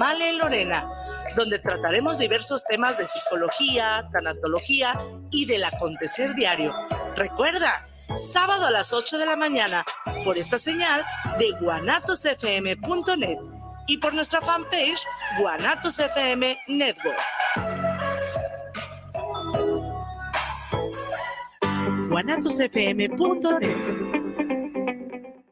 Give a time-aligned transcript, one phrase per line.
[0.00, 0.88] Amalia y Lorena,
[1.36, 4.98] donde trataremos diversos temas de psicología, tanatología
[5.30, 6.72] y del acontecer diario.
[7.16, 7.86] Recuerda,
[8.16, 9.84] sábado a las 8 de la mañana,
[10.24, 11.04] por esta señal
[11.38, 13.38] de guanatosfm.net
[13.88, 15.04] y por nuestra fanpage
[15.38, 16.58] Guanatos FM
[22.08, 24.19] guanatosfm.net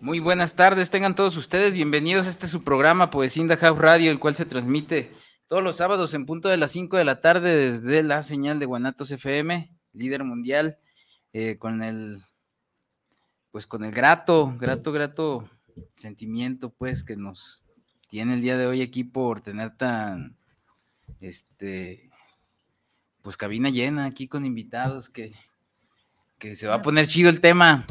[0.00, 4.12] Muy buenas tardes, tengan todos ustedes bienvenidos a este su programa Poesía in House Radio,
[4.12, 5.12] el cual se transmite
[5.48, 8.66] todos los sábados en punto de las 5 de la tarde desde la señal de
[8.66, 10.78] Guanatos FM, líder mundial,
[11.32, 12.22] eh, con el,
[13.50, 15.50] pues con el grato, grato, grato
[15.96, 17.64] sentimiento, pues, que nos
[18.08, 20.36] tiene el día de hoy aquí por tener tan,
[21.20, 22.08] este,
[23.22, 25.34] pues cabina llena aquí con invitados que,
[26.38, 27.84] que se va a poner chido el tema.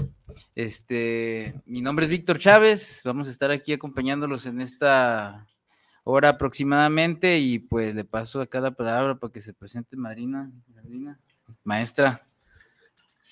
[0.56, 5.48] Este, mi nombre es Víctor Chávez, vamos a estar aquí acompañándolos en esta
[6.04, 11.20] hora aproximadamente y pues le paso a cada palabra para que se presente Madrina, Madrina
[11.64, 12.26] maestra.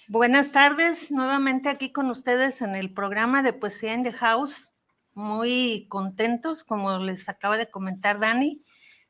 [0.08, 4.70] Buenas tardes, nuevamente aquí con ustedes en el programa de Poesía en the House.
[5.14, 8.62] Muy contentos, como les acaba de comentar Dani,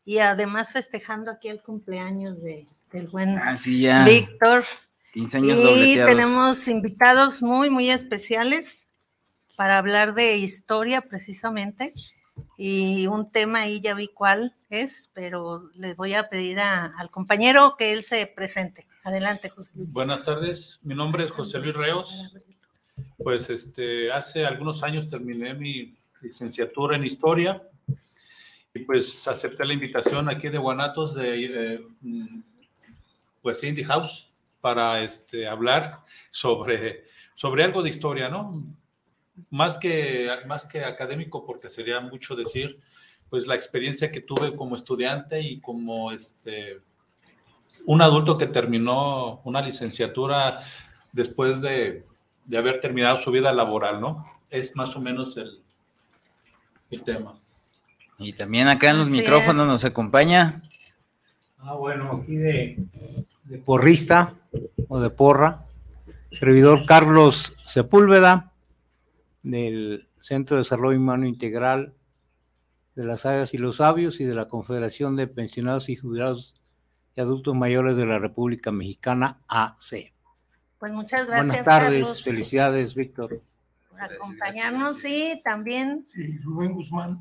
[0.05, 3.57] y además festejando aquí el cumpleaños de, del buen ah,
[4.05, 4.63] Víctor.
[5.15, 8.85] 15 años y tenemos invitados muy, muy especiales
[9.55, 11.93] para hablar de historia precisamente.
[12.57, 17.75] Y un tema ahí ya vi cuál es, pero les voy a pedir al compañero
[17.77, 18.87] que él se presente.
[19.05, 19.89] Adelante, José Luis.
[19.93, 22.35] Buenas tardes, mi nombre es José Luis Reos.
[23.17, 27.63] Pues este, hace algunos años terminé mi licenciatura en historia
[28.73, 32.41] y pues acepté la invitación aquí de Guanatos de eh, mm,
[33.41, 34.34] pues Indie House
[34.65, 37.03] para este, hablar sobre,
[37.35, 38.65] sobre algo de historia, ¿no?
[39.51, 42.79] Más que, más que académico, porque sería mucho decir,
[43.29, 46.79] pues la experiencia que tuve como estudiante y como este,
[47.85, 50.57] un adulto que terminó una licenciatura
[51.11, 52.03] después de,
[52.45, 54.25] de haber terminado su vida laboral, ¿no?
[54.49, 55.61] Es más o menos el,
[56.89, 57.39] el tema.
[58.17, 60.63] Y también acá en los micrófonos nos acompaña.
[61.59, 62.79] Ah, bueno, aquí de,
[63.45, 64.35] de porrista
[64.87, 65.63] o de porra,
[66.31, 68.51] servidor Carlos Sepúlveda,
[69.43, 71.93] del Centro de Desarrollo Humano Integral
[72.95, 76.55] de las Sagas y los Sabios y de la Confederación de Pensionados y Jubilados
[77.15, 80.13] y Adultos Mayores de la República Mexicana, AC.
[80.79, 81.47] Pues muchas gracias.
[81.47, 83.41] Buenas tardes, felicidades, Víctor.
[83.89, 86.03] Por acompañarnos, sí, también.
[86.07, 87.19] Sí, Rubén Guzmán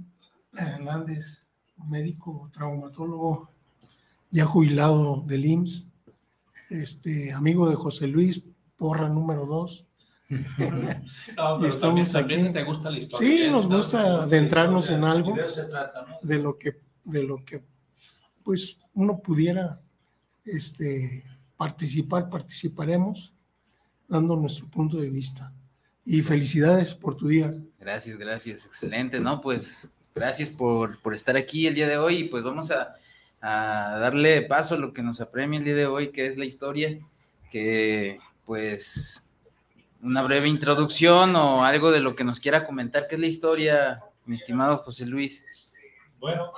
[0.56, 1.42] Hernández,
[1.88, 3.50] médico traumatólogo,
[4.30, 5.86] ya jubilado del IMSS,
[6.70, 9.86] este, amigo de José Luis, porra número dos.
[11.36, 13.28] no, estamos también, te gusta la historia.
[13.28, 15.36] Sí, nos gusta adentrarnos en algo
[16.22, 17.62] de lo que, de lo que,
[18.42, 19.80] pues, uno pudiera
[20.44, 21.24] este,
[21.56, 23.34] participar, participaremos,
[24.08, 25.52] dando nuestro punto de vista.
[26.04, 27.54] Y felicidades por tu día.
[27.78, 29.40] Gracias, gracias, excelente, ¿no?
[29.40, 32.94] Pues gracias por, por estar aquí el día de hoy y pues vamos a,
[33.46, 36.46] a darle paso a lo que nos apremia el día de hoy, que es la
[36.46, 36.98] historia,
[37.50, 39.30] que pues
[40.00, 44.02] una breve introducción o algo de lo que nos quiera comentar, ¿qué es la historia,
[44.24, 45.74] mi estimado José Luis?
[46.18, 46.52] Bueno,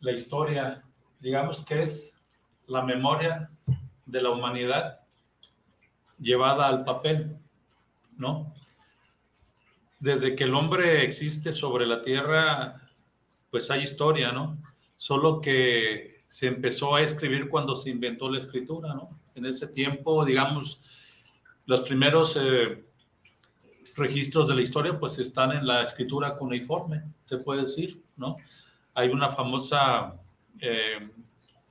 [0.00, 0.82] la historia,
[1.20, 2.18] digamos que es
[2.66, 3.50] la memoria
[4.06, 5.00] de la humanidad
[6.18, 7.36] llevada al papel,
[8.16, 8.54] ¿no?
[10.00, 12.80] Desde que el hombre existe sobre la tierra,
[13.50, 14.56] pues hay historia, ¿no?
[14.98, 19.08] Solo que se empezó a escribir cuando se inventó la escritura, ¿no?
[19.34, 20.80] En ese tiempo, digamos,
[21.64, 22.84] los primeros eh,
[23.96, 28.36] registros de la historia, pues están en la escritura cuneiforme, se puede decir, ¿no?
[28.94, 30.14] Hay una famosa
[30.60, 31.08] eh,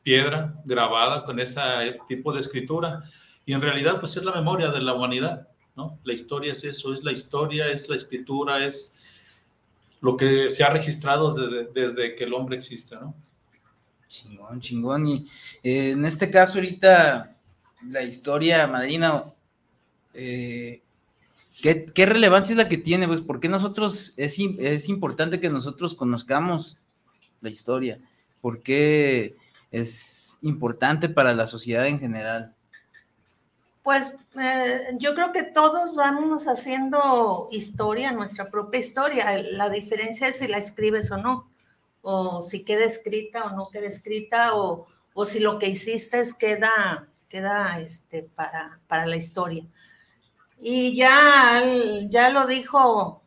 [0.01, 1.62] piedra grabada con ese
[2.07, 3.03] tipo de escritura
[3.45, 6.00] y en realidad, pues es la memoria de la humanidad, ¿no?
[6.03, 8.95] La historia es eso, es la historia, es la escritura, es
[10.01, 13.15] lo que se ha registrado desde, desde que el hombre existe, ¿no?
[14.07, 15.07] Chingón, chingón.
[15.07, 15.25] Y
[15.63, 17.35] eh, en este caso, ahorita,
[17.89, 19.25] la historia madrina,
[20.13, 20.81] eh,
[21.61, 23.07] ¿qué, relevancia es la que tiene?
[23.07, 26.77] Pues, ¿por qué nosotros, es, es importante que nosotros conozcamos
[27.41, 28.00] la historia?
[28.41, 29.35] ¿Por qué
[29.71, 32.55] es importante para la sociedad en general?
[33.88, 39.42] Pues eh, yo creo que todos vamos haciendo historia, nuestra propia historia.
[39.42, 41.50] La diferencia es si la escribes o no,
[42.01, 44.88] o si queda escrita o no queda escrita, o,
[45.24, 49.63] si lo que hiciste queda, queda este, para, para la historia.
[50.60, 51.63] Y ya,
[52.10, 53.22] ya lo dijo,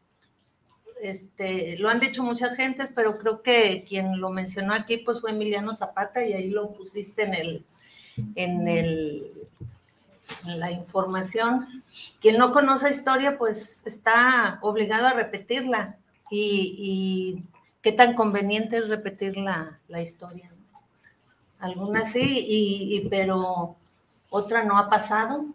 [1.01, 5.31] este, lo han dicho muchas gentes, pero creo que quien lo mencionó aquí pues fue
[5.31, 7.65] Emiliano Zapata y ahí lo pusiste en el,
[8.35, 9.33] en el
[10.47, 11.67] la información.
[12.21, 15.97] Quien no conoce historia, pues está obligado a repetirla.
[16.31, 17.45] Y,
[17.83, 20.51] qué tan conveniente es repetir la, historia.
[21.59, 23.77] Algunas sí, y, pero
[24.31, 25.47] otra no ha pasado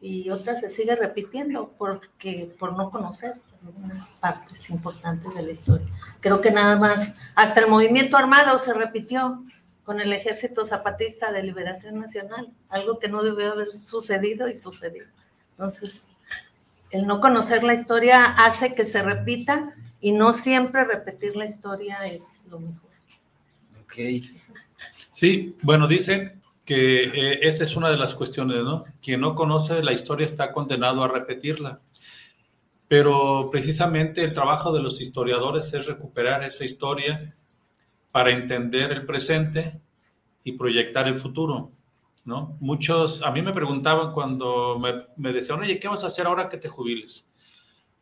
[0.00, 3.34] y otra se sigue repitiendo porque por no conocer
[3.66, 5.86] algunas partes importantes de la historia.
[6.20, 9.42] Creo que nada más, hasta el movimiento armado se repitió
[9.88, 15.04] con el Ejército Zapatista de Liberación Nacional, algo que no debió haber sucedido y sucedió.
[15.52, 16.08] Entonces,
[16.90, 22.04] el no conocer la historia hace que se repita y no siempre repetir la historia
[22.04, 22.90] es lo mejor.
[23.82, 23.94] Ok.
[25.10, 28.82] Sí, bueno, dicen que eh, esa es una de las cuestiones, ¿no?
[29.00, 31.80] Quien no conoce la historia está condenado a repetirla.
[32.88, 37.32] Pero precisamente el trabajo de los historiadores es recuperar esa historia
[38.10, 39.80] para entender el presente
[40.44, 41.70] y proyectar el futuro,
[42.24, 42.56] ¿no?
[42.60, 46.48] Muchos, a mí me preguntaban cuando me, me decían, oye, ¿qué vas a hacer ahora
[46.48, 47.26] que te jubiles?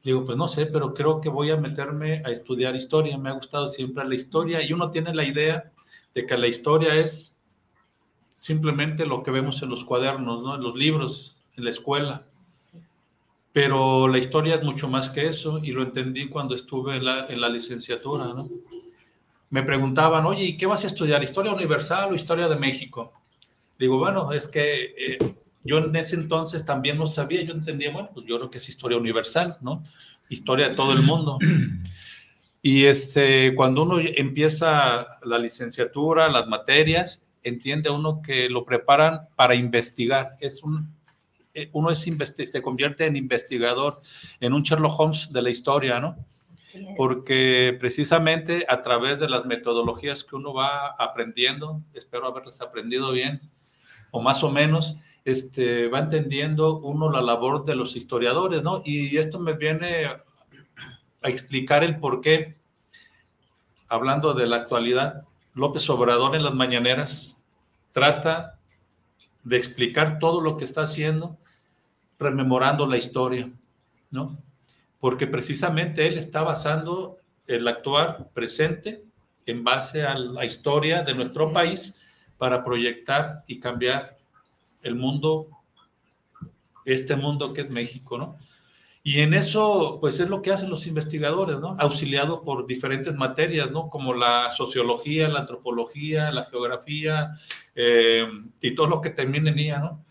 [0.06, 3.19] Digo, pues no sé, pero creo que voy a meterme a estudiar historia.
[3.19, 5.73] Me ha gustado siempre la historia y uno tiene la idea
[6.14, 7.37] de que la historia es
[8.37, 10.55] simplemente lo que vemos en los cuadernos, ¿no?
[10.55, 12.25] En los libros, en la escuela.
[13.53, 17.26] Pero la historia es mucho más que eso y lo entendí cuando estuve en la,
[17.26, 18.49] en la licenciatura, ¿no?
[19.50, 21.22] Me preguntaban, oye, ¿y qué vas a estudiar?
[21.22, 23.12] ¿Historia universal o historia de México?
[23.78, 25.19] Digo, bueno, es que eh,
[25.64, 28.69] yo en ese entonces también no sabía, yo entendía, bueno, pues yo creo que es
[28.69, 29.82] historia universal, ¿no?
[30.28, 31.38] Historia de todo el mundo.
[32.62, 39.54] Y este, cuando uno empieza la licenciatura, las materias, entiende uno que lo preparan para
[39.54, 40.37] investigar.
[40.40, 40.93] Es un,
[41.54, 44.00] eh, uno es se convierte en investigador,
[44.40, 46.16] en un Sherlock Holmes de la historia, ¿no?
[46.96, 53.40] Porque precisamente a través de las metodologías que uno va aprendiendo, espero haberlas aprendido bien,
[54.10, 58.81] o más o menos, este, va entendiendo uno la labor de los historiadores, ¿no?
[58.84, 60.22] Y esto me viene a
[61.22, 62.56] explicar el por qué,
[63.89, 65.24] hablando de la actualidad,
[65.55, 67.44] López Obrador en las mañaneras
[67.93, 68.58] trata
[69.43, 71.39] de explicar todo lo que está haciendo,
[72.19, 73.51] rememorando la historia,
[74.10, 74.36] ¿no?
[74.98, 79.05] Porque precisamente él está basando el actuar presente
[79.46, 82.03] en base a la historia de nuestro país
[82.38, 84.17] para proyectar y cambiar
[84.82, 85.48] el mundo,
[86.84, 88.36] este mundo que es México, ¿no?
[89.03, 91.76] Y en eso, pues es lo que hacen los investigadores, ¿no?
[91.79, 93.88] Auxiliado por diferentes materias, ¿no?
[93.88, 97.31] Como la sociología, la antropología, la geografía
[97.76, 98.26] eh,
[98.60, 100.05] y todo lo que termine en ella, ¿no?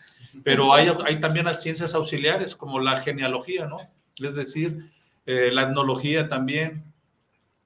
[0.45, 3.75] Pero hay, hay también las ciencias auxiliares, como la genealogía, ¿no?
[4.21, 4.89] Es decir,
[5.25, 6.93] eh, la etnología también.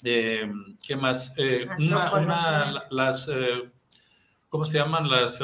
[0.04, 0.50] Eh,
[0.86, 1.34] ¿Qué más?
[1.38, 3.30] Eh, una, las,
[4.48, 5.10] ¿cómo se llaman?
[5.10, 5.42] Las,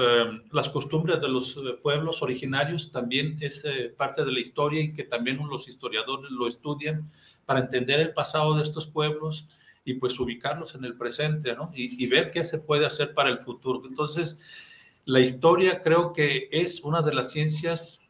[0.52, 3.66] las costumbres de los pueblos originarios también es
[3.98, 7.08] parte de la historia y que también los historiadores lo estudian
[7.46, 9.48] para entender el pasado de estos pueblos
[9.84, 11.72] y pues ubicarlos en el presente, ¿no?
[11.76, 13.84] Y, y ver qué se puede hacer para el futuro.
[13.86, 14.40] Entonces,
[15.04, 18.02] la historia creo que es una de las ciencias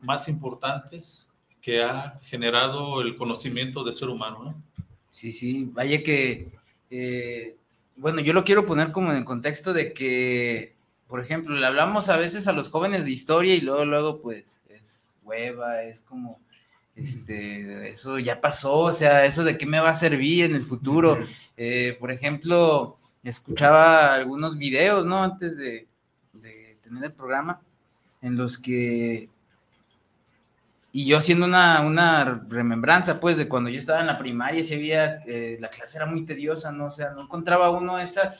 [0.00, 1.27] más importantes
[1.60, 4.84] que ha generado el conocimiento del ser humano, ¿no?
[5.10, 6.48] Sí, sí, vaya que
[6.90, 7.56] eh,
[7.96, 10.74] bueno, yo lo quiero poner como en el contexto de que,
[11.08, 14.62] por ejemplo, le hablamos a veces a los jóvenes de historia y luego, luego, pues,
[14.68, 16.40] es hueva, es como,
[16.94, 20.64] este, eso ya pasó, o sea, eso de qué me va a servir en el
[20.64, 21.18] futuro.
[21.56, 25.22] Eh, por ejemplo, escuchaba algunos videos, ¿no?
[25.22, 25.86] Antes de,
[26.82, 27.60] tener el programa,
[28.22, 29.28] en los que
[30.98, 34.78] y yo haciendo una, una, remembranza, pues, de cuando yo estaba en la primaria, se
[34.78, 36.86] veía, eh, la clase era muy tediosa, ¿no?
[36.86, 38.34] O sea, no encontraba uno esa,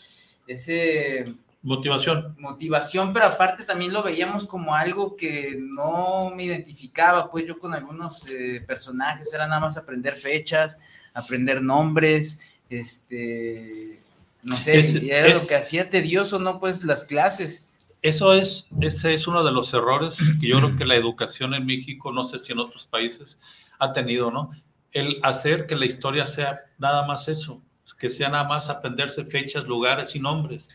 [0.44, 1.24] ese...
[1.62, 2.34] Motivación.
[2.36, 7.74] Motivación, pero aparte también lo veíamos como algo que no me identificaba, pues yo con
[7.74, 10.80] algunos eh, personajes era nada más aprender fechas,
[11.14, 14.00] aprender nombres, este,
[14.42, 16.58] no sé, era lo que hacía tedioso, ¿no?
[16.58, 17.67] Pues las clases.
[18.02, 21.66] Eso es, ese es uno de los errores que yo creo que la educación en
[21.66, 23.38] México, no sé si en otros países,
[23.78, 24.50] ha tenido, ¿no?
[24.92, 27.62] El hacer que la historia sea nada más eso,
[27.98, 30.68] que sea nada más aprenderse fechas, lugares y nombres.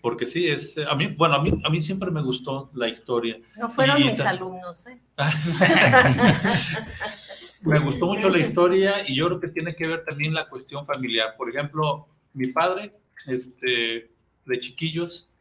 [0.00, 3.38] Porque sí, es, a mí, bueno, a mí, a mí siempre me gustó la historia.
[3.56, 5.00] No fueron mis alumnos, ¿eh?
[7.60, 10.84] me gustó mucho la historia y yo creo que tiene que ver también la cuestión
[10.86, 11.36] familiar.
[11.36, 12.96] Por ejemplo, mi padre,
[13.28, 14.10] este,
[14.44, 15.31] de chiquillos,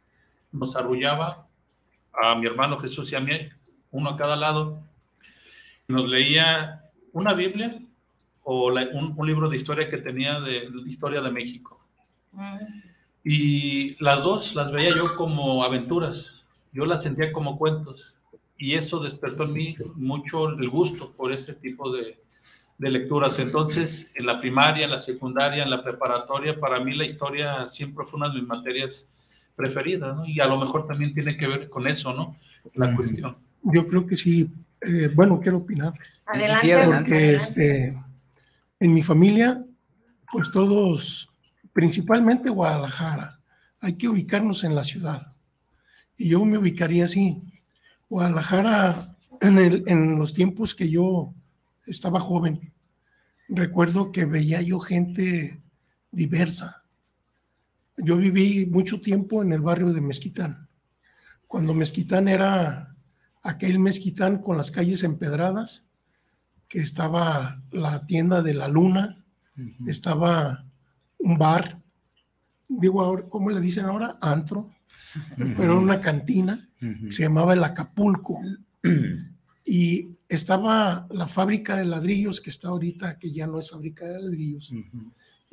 [0.51, 1.48] nos arrullaba
[2.13, 3.34] a mi hermano Jesús y a mí,
[3.91, 4.84] uno a cada lado,
[5.88, 7.79] nos leía una Biblia
[8.43, 11.79] o un, libro de historia que tenía de, historia de México.
[12.31, 12.58] Mm.
[13.24, 18.17] Y las dos las veía yo como aventuras, yo las sentía como cuentos.
[18.58, 22.20] Y eso despertó en mí mucho el gusto por ese tipo de,
[22.77, 23.38] de lecturas.
[23.39, 28.05] Entonces, en la primaria, en la secundaria, en la preparatoria, para mí la historia siempre
[28.05, 29.08] fue una de mis materias
[29.62, 30.25] preferida, ¿no?
[30.25, 32.36] Y a lo mejor también tiene que ver con eso, ¿no?
[32.74, 33.38] La cuestión.
[33.62, 34.50] Yo creo que sí.
[34.82, 35.94] Eh, bueno, quiero opinar.
[36.25, 37.96] Adelante, Porque este,
[38.80, 39.63] en mi familia,
[40.32, 41.32] pues todos,
[41.72, 43.39] principalmente Guadalajara,
[43.80, 45.34] hay que ubicarnos en la ciudad.
[46.18, 47.39] Y yo me ubicaría así.
[48.10, 51.36] Guadalajara, en, el, en los tiempos que yo
[51.86, 52.74] estaba joven,
[53.48, 55.62] recuerdo que veía yo gente
[56.12, 56.80] diversa
[57.98, 60.67] yo viví mucho tiempo en el barrio de Mezquitán.
[61.48, 62.95] Cuando Mezquitán era
[63.43, 65.86] aquel Mezquitán con las calles empedradas,
[66.67, 69.25] que estaba la tienda de la luna,
[69.86, 70.65] estaba
[71.19, 71.81] un bar,
[72.67, 74.17] digo ahora, ¿cómo le dicen ahora?
[74.21, 74.71] Antro,
[75.57, 76.69] pero una cantina,
[77.10, 78.39] se llamaba el Acapulco.
[79.65, 84.21] y estaba la fábrica de ladrillos que está ahorita, que ya no es fábrica de
[84.21, 84.71] ladrillos.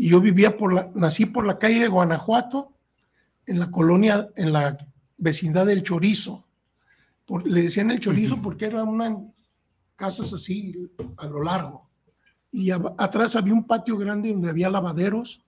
[0.00, 2.72] Y yo vivía por la, nací por la calle de Guanajuato,
[3.46, 4.78] en la colonia, en la
[5.16, 6.46] vecindad del Chorizo.
[7.44, 9.18] le decían el Chorizo porque eran unas
[9.96, 10.72] casas así
[11.16, 11.90] a lo largo.
[12.50, 15.44] Y atrás había un patio grande donde había lavaderos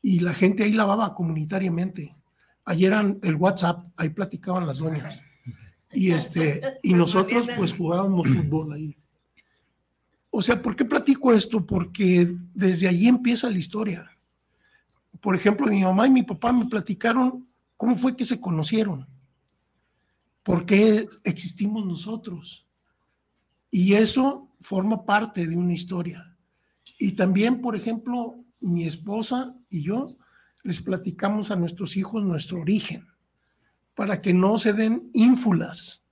[0.00, 2.16] y la gente ahí lavaba comunitariamente.
[2.64, 5.22] Ahí eran el WhatsApp, ahí platicaban las doñas.
[5.92, 8.96] Y, este, y nosotros pues jugábamos fútbol ahí.
[10.34, 11.66] O sea, ¿por qué platico esto?
[11.66, 14.10] Porque desde allí empieza la historia.
[15.20, 17.46] Por ejemplo, mi mamá y mi papá me platicaron
[17.76, 19.06] cómo fue que se conocieron,
[20.42, 22.66] por qué existimos nosotros.
[23.70, 26.34] Y eso forma parte de una historia.
[26.98, 30.16] Y también, por ejemplo, mi esposa y yo
[30.62, 33.06] les platicamos a nuestros hijos nuestro origen,
[33.94, 36.02] para que no se den ínfulas,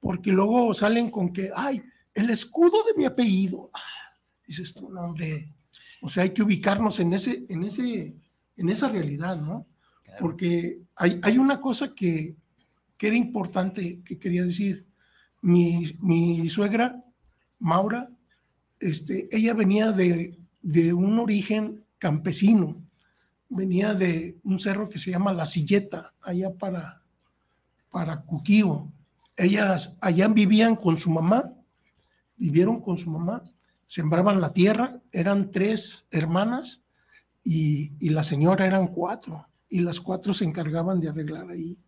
[0.00, 3.70] porque luego salen con que, ay, el escudo de mi apellido.
[3.72, 3.80] Ah,
[4.46, 5.52] dices tú, no, hombre.
[6.02, 8.14] O sea, hay que ubicarnos en, ese, en, ese,
[8.56, 9.66] en esa realidad, ¿no?
[10.18, 12.36] Porque hay, hay, una cosa que,
[12.98, 14.86] que, era importante que quería decir.
[15.42, 17.02] Mi, mi suegra,
[17.58, 18.10] Maura,
[18.78, 22.82] este, ella venía de, de, un origen campesino,
[23.48, 27.02] venía de un cerro que se llama La Silleta, allá para,
[27.90, 28.90] para Cuquío.
[29.36, 31.49] Ellas allá vivían con su mamá
[32.40, 33.44] vivieron con su mamá,
[33.86, 36.82] sembraban la tierra, eran tres hermanas
[37.44, 41.78] y, la señora eran cuatro, y las cuatro se encargaban de arreglar ahí.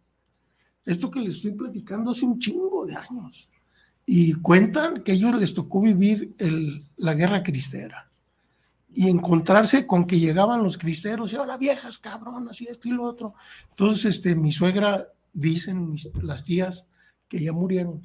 [0.84, 3.48] Esto que les estoy platicando hace un chingo de años.
[4.04, 8.10] Y cuentan que a ellos les tocó vivir el, la guerra cristera
[8.94, 13.04] y encontrarse con que llegaban los cristeros y ahora viejas cabronas y esto y lo
[13.04, 13.34] otro.
[13.70, 16.88] Entonces, este, mi suegra, dicen las tías
[17.28, 18.02] que ya murieron,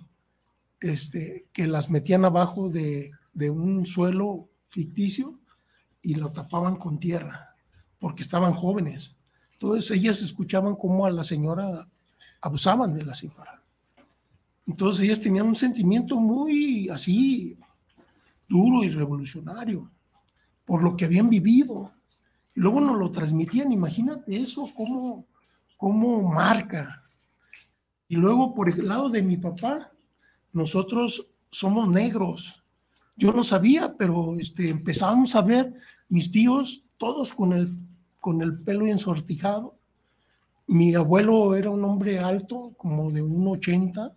[0.80, 3.12] este, que las metían abajo de,
[3.50, 5.40] un suelo ficticio
[6.02, 7.56] y lo tapaban con tierra,
[8.00, 9.16] porque estaban jóvenes.
[9.54, 11.88] Entonces ellas escuchaban cómo a la señora
[12.42, 13.62] abusaban de la señora.
[14.66, 17.58] Entonces ellas tenían un sentimiento muy así,
[18.48, 19.90] duro y revolucionario,
[20.66, 21.92] por lo que habían vivido.
[22.56, 25.26] Y luego nos lo transmitían, imagínate eso, cómo,
[25.78, 27.04] cómo marca.
[28.08, 29.92] Y luego por el lado de mi papá,
[30.58, 32.64] nosotros somos negros.
[33.16, 35.74] Yo no sabía, pero este, empezábamos a ver
[36.10, 37.78] mis tíos todos con el,
[38.20, 39.78] con el pelo ensortijado.
[40.68, 44.14] Mi abuelo era un hombre alto, como de 1,80,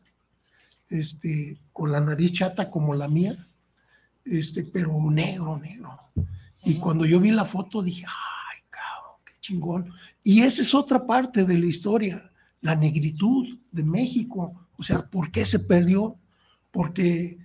[0.89, 3.35] este, con la nariz chata como la mía,
[4.25, 5.91] este, pero negro, negro.
[6.65, 9.93] Y cuando yo vi la foto dije, ay, cabrón, qué chingón.
[10.23, 12.31] Y esa es otra parte de la historia,
[12.61, 14.69] la negritud de México.
[14.77, 16.20] O sea, ¿por qué se perdió?
[16.71, 17.39] Porque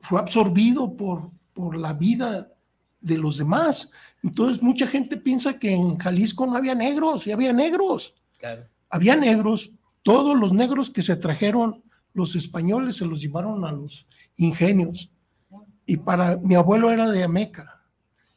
[0.00, 2.52] fue absorbido por, por la vida
[3.00, 3.90] de los demás.
[4.22, 8.14] Entonces, mucha gente piensa que en Jalisco no había negros, y había negros.
[8.88, 11.82] Había negros, todos los negros que se trajeron
[12.14, 15.10] los españoles se los llevaron a los ingenios.
[15.86, 17.82] Y para mi abuelo era de Ameca.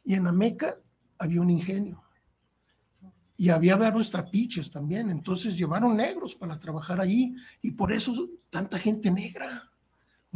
[0.04, 0.74] Y en Ameca
[1.18, 2.02] había un ingenio.
[3.36, 5.10] Y había varios trapiches también.
[5.10, 7.34] Entonces llevaron negros para trabajar allí.
[7.60, 9.65] Y por eso tanta gente negra.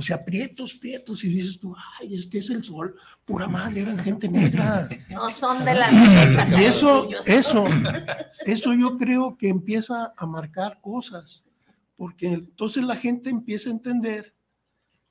[0.00, 1.22] O sea, prietos, prietos.
[1.24, 2.96] Y dices tú, ay, es que es el sol.
[3.22, 4.88] Pura madre, eran gente negra.
[5.10, 7.66] No son de la Y eso, eso,
[8.46, 11.44] eso yo creo que empieza a marcar cosas.
[11.96, 14.34] Porque entonces la gente empieza a entender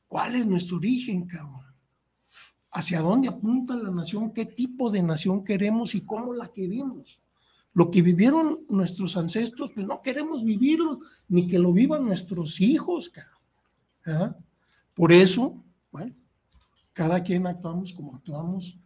[0.07, 1.69] cuál es nuestro origen, cabrón
[2.71, 7.21] hacia dónde apunta la nación, qué tipo de nación queremos y cómo la queremos.
[7.73, 13.11] Lo que vivieron nuestros ancestros, pues no queremos vivirlo, ni que lo vivan nuestros hijos.
[14.05, 14.35] ¿Ah?
[14.99, 15.63] Por eso,
[15.93, 16.13] bueno,
[16.91, 18.77] cada quien actuamos como actuamos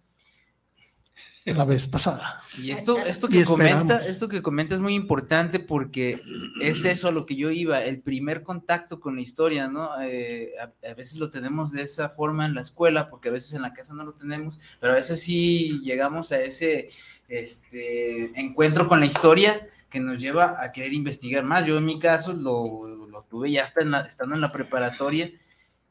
[1.43, 2.39] la vez pasada.
[2.61, 6.21] Y esto, esto que comenta, esto que comenta es muy importante porque
[6.61, 9.89] es eso a lo que yo iba, el primer contacto con la historia, ¿no?
[10.03, 13.63] Eh, a, veces lo tenemos de esa forma en la escuela, porque a veces en
[13.63, 16.91] la casa no lo tenemos, pero a veces sí llegamos a ese
[17.27, 21.65] este, encuentro con la historia que nos lleva a querer investigar más.
[21.65, 25.31] Yo en mi caso lo, lo tuve ya hasta estando en la preparatoria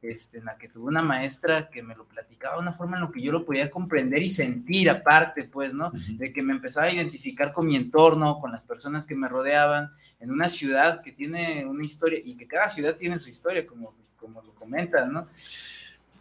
[0.03, 3.05] este, en la que tuve una maestra que me lo platicaba de una forma en
[3.05, 5.93] la que yo lo podía comprender y sentir aparte, pues, ¿no?
[5.93, 9.93] De que me empezaba a identificar con mi entorno, con las personas que me rodeaban,
[10.19, 13.95] en una ciudad que tiene una historia y que cada ciudad tiene su historia, como,
[14.17, 15.29] como lo comentan, ¿no?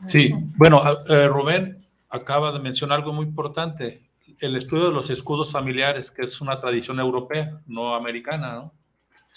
[0.05, 4.01] Sí, bueno, eh, Rubén acaba de mencionar algo muy importante,
[4.39, 8.73] el estudio de los escudos familiares, que es una tradición europea, no americana, ¿no?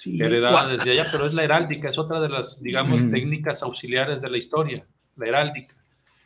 [0.03, 4.31] Heredada desde allá, pero es la heráldica, es otra de las, digamos, técnicas auxiliares de
[4.31, 5.75] la historia, la heráldica,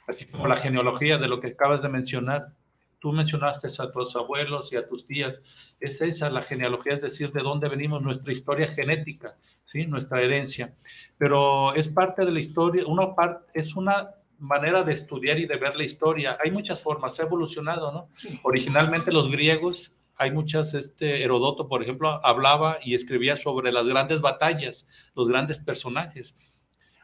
[0.06, 2.52] así como la genealogía de lo que acabas de mencionar.
[3.00, 5.40] Tú mencionaste a tus abuelos y a tus tías,
[5.78, 9.86] es esa la genealogía, es decir, de dónde venimos, nuestra historia genética, ¿sí?
[9.86, 10.74] nuestra herencia.
[11.16, 15.56] Pero es parte de la historia, una parte, es una manera de estudiar y de
[15.56, 16.38] ver la historia.
[16.42, 18.08] Hay muchas formas, ha evolucionado, ¿no?
[18.42, 24.20] Originalmente los griegos hay muchas, este Herodoto, por ejemplo, hablaba y escribía sobre las grandes
[24.20, 26.34] batallas, los grandes personajes.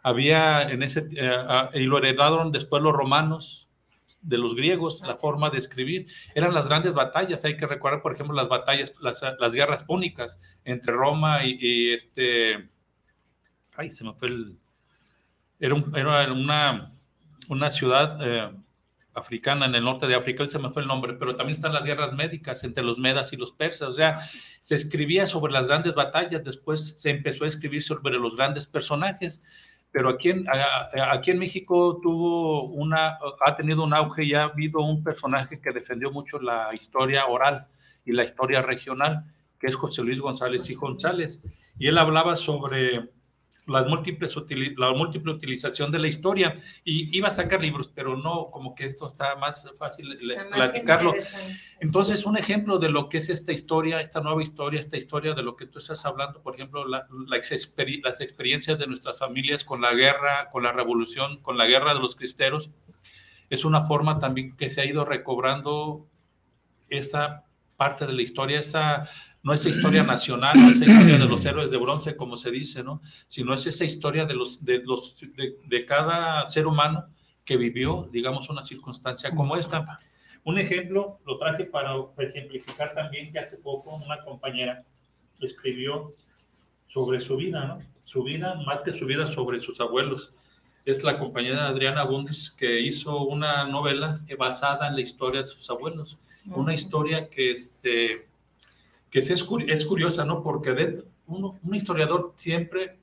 [0.02, 3.68] Había en ese, eh, y lo heredaron después los romanos
[4.20, 6.06] de los griegos, la forma de escribir.
[6.34, 7.44] Eran las grandes batallas.
[7.44, 12.68] Hay que recordar, por ejemplo, las batallas, las, las guerras púnicas entre Roma y, este.
[13.76, 14.58] Ay, se me fue el.
[15.60, 16.90] Era, era una,
[17.48, 18.18] una ciudad.
[18.20, 18.63] Eh,
[19.14, 21.84] africana en el norte de África, se me fue el nombre, pero también están las
[21.84, 24.18] guerras médicas entre los medas y los persas, o sea,
[24.60, 29.40] se escribía sobre las grandes batallas, después se empezó a escribir sobre los grandes personajes,
[29.92, 30.46] pero aquí en,
[31.10, 35.70] aquí en México tuvo una, ha tenido un auge y ha habido un personaje que
[35.70, 37.68] defendió mucho la historia oral
[38.04, 39.24] y la historia regional,
[39.60, 41.42] que es José Luis González y González,
[41.78, 43.08] y él hablaba sobre
[43.66, 44.34] las múltiples
[44.76, 48.84] la múltiple utilización de la historia y iba a sacar libros, pero no, como que
[48.84, 50.18] esto está más fácil
[50.52, 51.14] platicarlo.
[51.80, 55.42] Entonces, un ejemplo de lo que es esta historia, esta nueva historia, esta historia de
[55.42, 59.94] lo que tú estás hablando, por ejemplo, la, las experiencias de nuestras familias con la
[59.94, 62.70] guerra, con la revolución, con la guerra de los cristeros,
[63.50, 66.06] es una forma también que se ha ido recobrando
[66.88, 67.44] esa
[67.76, 69.04] parte de la historia, esa
[69.44, 72.82] no esa historia nacional, no esa historia de los héroes de bronce, como se dice,
[72.82, 73.00] ¿no?
[73.28, 75.20] Sino es esa historia de, los, de, los,
[75.66, 77.06] de, cada ser humano
[77.44, 79.98] que vivió, digamos, una circunstancia como esta.
[80.44, 84.82] Un ejemplo lo traje para ejemplificar también que hace poco una compañera
[85.40, 86.14] escribió
[86.88, 87.78] sobre su vida, ¿no?
[88.04, 90.34] Su vida, más que su vida sobre sus abuelos.
[90.84, 95.68] Es la compañera Adriana Bundis que hizo una novela basada en la historia de sus
[95.70, 96.18] abuelos.
[96.46, 98.26] Una historia que, este,
[99.10, 100.42] que es, es curiosa, ¿no?
[100.42, 100.94] Porque
[101.26, 102.98] un historiador siempre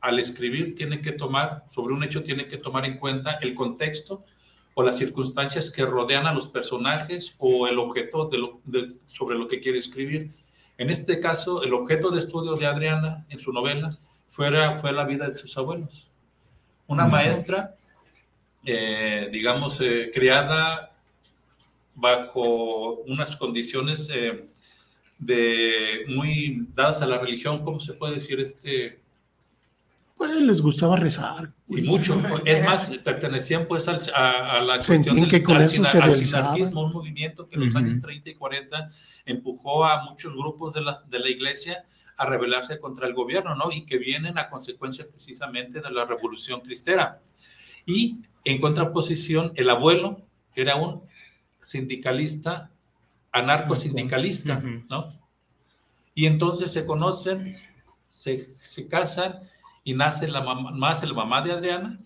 [0.00, 4.24] al escribir tiene que tomar, sobre un hecho tiene que tomar en cuenta el contexto
[4.74, 8.30] o las circunstancias que rodean a los personajes o el objeto
[9.06, 10.30] sobre lo que quiere escribir.
[10.76, 15.04] En este caso, el objeto de estudio de Adriana en su novela fue, fue la
[15.04, 16.07] vida de sus abuelos.
[16.88, 17.76] Una maestra,
[18.64, 20.92] eh, digamos, eh, criada
[21.94, 24.48] bajo unas condiciones eh,
[25.18, 28.40] de muy dadas a la religión, ¿cómo se puede decir?
[28.40, 29.00] Este,
[30.18, 31.52] pues les gustaba rezar.
[31.68, 32.20] Y mucho.
[32.44, 35.98] Es más, pertenecían pues al, a, la cuestión del que con eso se
[36.64, 38.88] un movimiento que en los años 30 y 40
[39.26, 41.84] empujó a muchos grupos de la, de la iglesia
[42.18, 43.70] a rebelarse contra el gobierno, ¿no?
[43.70, 47.22] Y que vienen a consecuencia precisamente de la revolución cristera.
[47.86, 50.20] Y en contraposición, el abuelo
[50.54, 51.02] era un
[51.60, 52.70] sindicalista,
[53.30, 55.16] anarcosindicalista, ¿no?
[56.14, 57.54] Y entonces se conocen,
[58.08, 59.38] se, se casan
[59.84, 62.00] y nace la mamá, nace la mamá de Adriana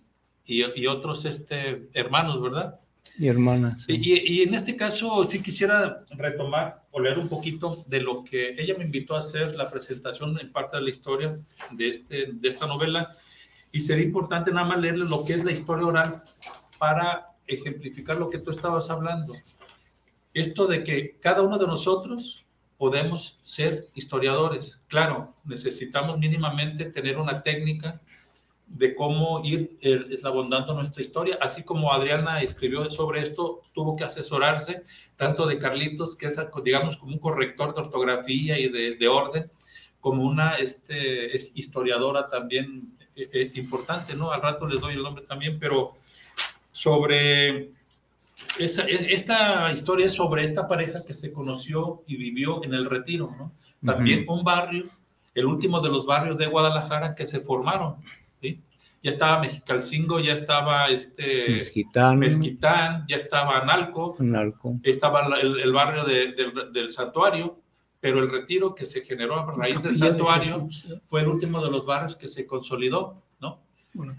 [0.45, 2.79] y, y otros este, hermanos, ¿verdad?
[3.17, 3.85] Y hermanas.
[3.87, 8.55] Y, y, en este caso sí quisiera retomar o leer un poquito de lo que
[8.57, 11.35] ella me invitó a hacer la presentación en parte de la historia
[11.71, 13.11] de, este, de esta novela.
[13.71, 16.23] Y sería importante nada más leerle lo que es la historia oral
[16.79, 19.35] para ejemplificar lo que tú estabas hablando.
[20.33, 22.43] Esto de que cada uno de nosotros
[22.77, 24.81] podemos ser historiadores.
[24.87, 28.01] Claro, necesitamos mínimamente tener una técnica
[28.73, 34.03] de cómo ir eh, eslabondando nuestra historia, así como Adriana escribió sobre esto, tuvo que
[34.03, 34.81] asesorarse
[35.15, 39.51] tanto de Carlitos, que es, digamos, como un corrector de ortografía y de, orden,
[39.99, 44.31] como una este, historiadora también eh, eh, importante, ¿no?
[44.31, 45.97] Al rato les doy el nombre también, pero
[46.71, 47.69] sobre
[48.57, 52.85] esa, e, esta historia es sobre esta pareja que se conoció y vivió en el
[52.85, 53.51] retiro, ¿no?
[53.85, 54.89] También un barrio,
[55.35, 57.97] el último de los barrios de Guadalajara que se formaron.
[59.03, 64.79] Ya estaba Mexicalcingo, ya estaba este Mezquitán, Mezquitán ya estaba Analco, Analco.
[64.81, 67.59] estaba el, barrio del santuario,
[67.99, 70.67] pero el retiro que se generó a raíz del santuario
[71.05, 73.59] fue el último de los barrios que se consolidó, ¿no?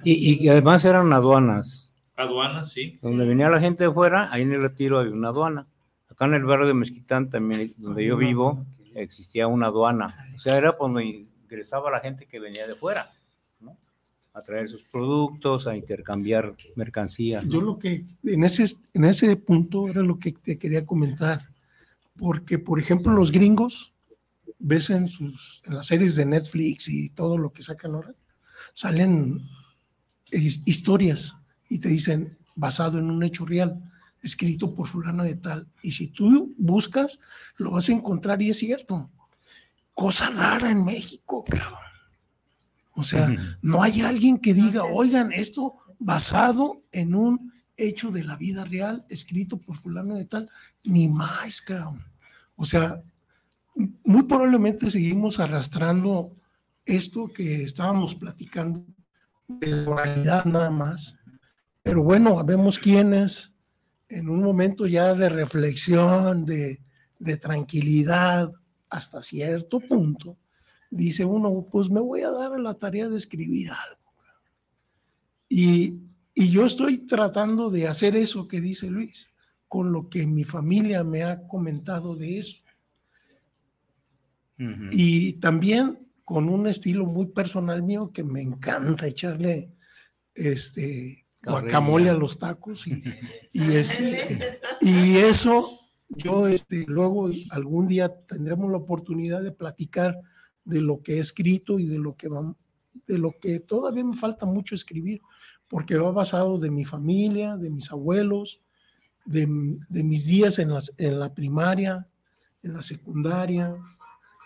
[0.05, 1.85] Y, y además eran aduanas.
[2.17, 2.99] Aduana, sí.
[3.03, 5.67] Donde venía la gente de fuera, ahí en el retiro había una aduana.
[6.09, 10.15] Acá en el barrio de Mezquitán, también donde yo vivo, existía una aduana.
[10.37, 13.11] O sea, era cuando ingresaba la gente que venía de fuera.
[14.35, 17.43] A traer sus productos, a intercambiar mercancía.
[17.47, 21.49] Yo lo que, en ese, en ese punto era lo que te quería comentar.
[22.17, 23.95] Porque, por ejemplo, los gringos,
[24.59, 28.15] ves en, sus, en las series de Netflix y todo lo que sacan ahora,
[28.73, 29.41] salen
[30.31, 31.37] historias
[31.69, 33.83] y te dicen basado en un hecho real,
[34.23, 35.69] escrito por fulano de tal.
[35.83, 37.21] Y si tú buscas,
[37.57, 39.11] lo vas a encontrar y es cierto.
[39.93, 41.94] Cosa rara en México, cabrón.
[42.95, 43.29] O sea,
[43.61, 49.05] no hay alguien que diga, oigan, esto basado en un hecho de la vida real,
[49.09, 50.49] escrito por fulano de tal,
[50.85, 52.01] ni más, cabrón.
[52.57, 53.03] O sea,
[54.05, 56.37] muy probablemente seguimos arrastrando
[56.85, 58.85] esto que estábamos platicando
[59.49, 61.17] de moralidad nada más,
[61.83, 63.53] pero bueno, vemos quiénes
[64.09, 66.81] en un momento ya de reflexión, de,
[67.41, 68.53] tranquilidad,
[68.91, 70.37] hasta cierto punto,
[70.95, 74.03] dice uno, pues me voy a dar la tarea de escribir algo.
[75.49, 76.01] Y,
[76.37, 79.29] yo estoy tratando de hacer eso que dice Luis,
[79.69, 82.61] con lo que mi familia me ha comentado de eso.
[84.91, 89.71] Y también con un estilo muy personal mío que me encanta echarle
[90.35, 93.03] este guacamole a los tacos y,
[93.53, 95.69] este, y eso
[96.09, 100.19] yo este, luego algún día tendremos la oportunidad de platicar
[100.65, 102.55] de lo que he escrito y de lo que va,
[103.07, 105.21] de lo que todavía me falta mucho escribir,
[105.69, 108.61] porque va basado de mi familia, de mis abuelos,
[109.25, 112.07] de, mis días en, las, en la primaria,
[112.63, 113.77] en la secundaria,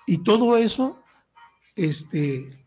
[0.06, 1.02] y todo eso,
[1.76, 2.66] este,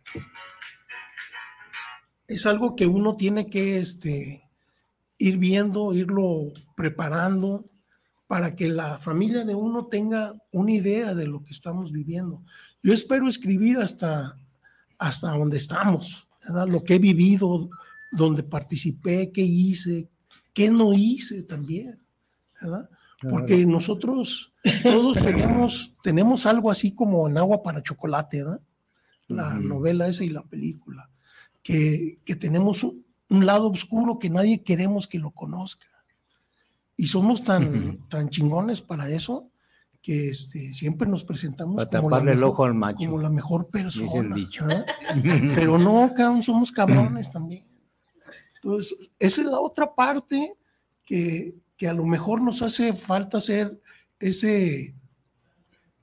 [2.27, 4.47] es algo que uno tiene que este,
[5.17, 7.65] ir viendo, irlo preparando
[8.27, 12.43] para que la familia de uno tenga una idea de lo que estamos viviendo.
[12.83, 14.37] Yo espero escribir hasta,
[14.97, 16.27] hasta donde estamos,
[16.67, 17.69] lo que he vivido,
[18.11, 20.09] donde participé, qué hice,
[20.53, 21.99] qué no hice también.
[23.29, 24.51] Porque nosotros
[24.83, 28.61] todos tenemos, tenemos algo así como en agua para chocolate, ¿verdad?
[29.27, 31.11] La novela esa y la película
[31.63, 35.87] que, tenemos un, lado oscuro que nadie queremos que lo conozca.
[36.97, 39.49] Y somos tan, tan chingones para eso
[40.01, 42.97] que este, siempre nos presentamos como, la mejor, el ojo al macho.
[42.97, 44.35] como la mejor persona.
[45.55, 46.11] Pero no,
[46.41, 47.63] somos cabrones también.
[48.55, 50.55] Entonces, esa es la otra parte
[51.05, 53.79] que, que a lo mejor nos hace falta hacer
[54.19, 54.95] ese,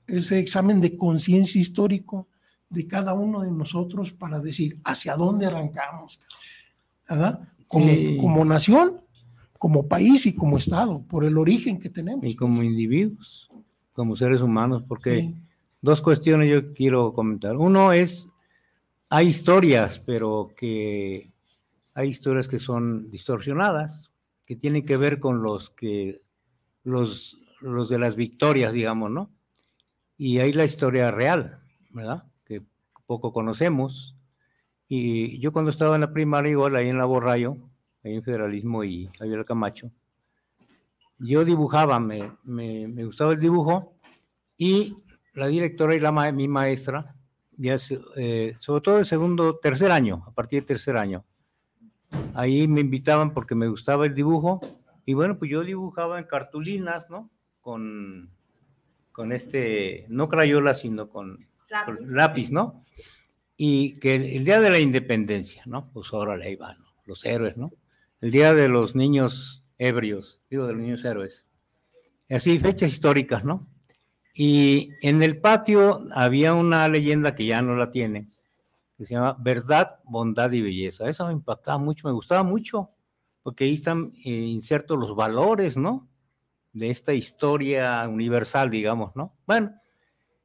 [0.07, 2.27] ese examen de conciencia histórico
[2.69, 6.21] de cada uno de nosotros para decir hacia dónde arrancamos,
[7.07, 7.41] ¿verdad?
[7.67, 8.17] Como, Sí.
[8.19, 9.01] como nación,
[9.57, 12.25] como país y como Estado, por el origen que tenemos.
[12.25, 13.48] Y como individuos,
[13.99, 15.35] como seres humanos, porque Sí.
[15.81, 17.57] dos cuestiones yo quiero comentar.
[17.57, 18.29] Uno es,
[19.09, 21.29] hay historias, pero que
[21.95, 24.09] hay historias que son distorsionadas,
[24.45, 26.21] que tienen que ver con los que,
[26.85, 29.29] los, los de las victorias, digamos, ¿no?
[30.17, 31.59] Y hay la historia real,
[31.89, 32.23] ¿verdad?
[32.45, 32.61] Que
[33.05, 34.15] poco conocemos.
[34.87, 37.57] Y yo cuando estaba en la primaria, igual ahí en la Borrayo,
[38.05, 39.91] ahí en Federalismo y Javier Camacho,
[41.19, 43.91] yo dibujaba, me, me- me gustaba el dibujo
[44.57, 44.95] y
[45.33, 47.15] la directora y la ma- mi maestra,
[47.57, 47.77] ya
[48.15, 51.25] eh, sobre todo el segundo, tercer año, a partir del tercer año,
[52.33, 54.59] ahí me invitaban porque me gustaba el dibujo
[55.05, 57.29] y bueno, pues yo dibujaba en cartulinas, ¿no?
[57.61, 58.29] Con,
[59.11, 61.47] con este, no crayola, sino con
[61.85, 62.83] con lápiz, ¿no?
[63.57, 65.91] Y que el, el día de la independencia, ¿no?
[65.91, 66.85] Pues órale, ahí van, ¿no?
[67.05, 67.71] los héroes, ¿no?
[68.21, 71.45] El día de los niños ebrios, digo, de los niños héroes.
[72.29, 73.67] Así, fechas históricas, ¿no?
[74.35, 78.29] Y en el patio había una leyenda que ya no la tiene,
[78.97, 81.09] que se llama Verdad, Bondad y Belleza.
[81.09, 82.91] Eso me impactaba mucho, me gustaba mucho,
[83.41, 86.07] porque ahí están eh, insertos los valores, ¿no?
[86.71, 89.35] De esta historia universal, digamos, ¿no?
[89.47, 89.73] Bueno,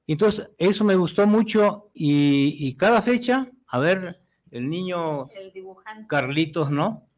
[0.06, 4.20] entonces, eso me gustó mucho y, y cada fecha, a ver,
[4.50, 5.52] el niño El.
[6.06, 7.08] Carlitos, ¿no?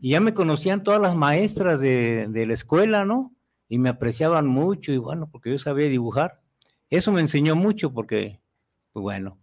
[0.00, 3.34] Y ya me conocían todas las maestras de, la escuela, ¿no?
[3.68, 6.40] Y me apreciaban mucho y bueno, porque yo sabía dibujar.
[6.88, 8.40] Eso me enseñó mucho porque,
[8.92, 9.38] pues bueno.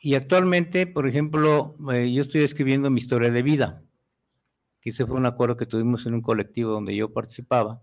[0.00, 3.82] Y actualmente, por ejemplo, eh, yo estoy escribiendo mi historia de vida,
[4.80, 7.82] que ese fue un acuerdo que tuvimos en un colectivo donde yo participaba.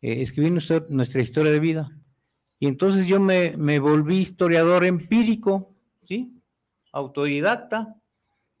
[0.00, 1.90] Eh, escribí nuestra, nuestra historia de vida.
[2.58, 5.74] Y entonces yo me volví historiador empírico,
[6.08, 6.40] ¿sí?
[6.92, 7.96] Autodidacta,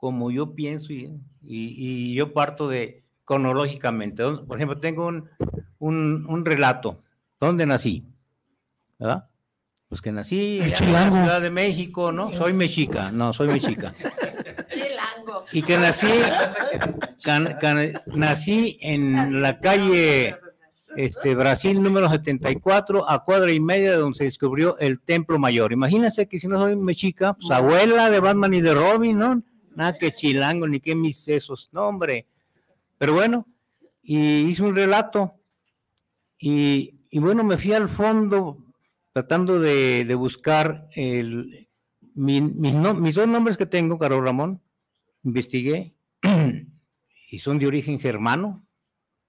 [0.06, 4.22] como yo pienso y, y- y yo parto de cronológicamente.
[4.46, 5.28] Por ejemplo, tengo un,
[5.80, 7.02] un, un relato.
[7.40, 8.06] ¿Dónde nací?
[9.00, 9.28] ¿Verdad?
[9.88, 11.10] Pues que nací en la.
[11.10, 12.30] Ciudad de México, ¿no?
[12.32, 13.92] Soy mexica, no, soy mexica.
[14.70, 15.44] Chilango.
[15.52, 16.06] Y que nací,
[17.24, 20.36] can- can- nací en la calle
[20.96, 25.72] este, Brasil número 74, a cuadra y media de donde se descubrió el Templo Mayor.
[25.72, 29.42] Imagínense que si no soy mexica, pues abuela de Batman y de Robin, ¿no?
[29.76, 32.26] Nada que chilango, ni que mis sesos, no, hombre.
[32.98, 33.46] Pero bueno,
[34.02, 35.34] y hice un relato.
[36.38, 38.58] Y, y bueno, me fui al fondo
[39.12, 41.68] tratando de, de buscar el,
[42.14, 44.60] mi- mis, no- mis dos nombres que tengo, Carlos Ramón,
[45.24, 45.94] investigué
[47.30, 48.66] y son de origen germano.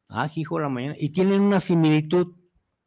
[0.09, 0.95] Ah, hijo de la mañana.
[0.97, 2.35] Y tienen una similitud,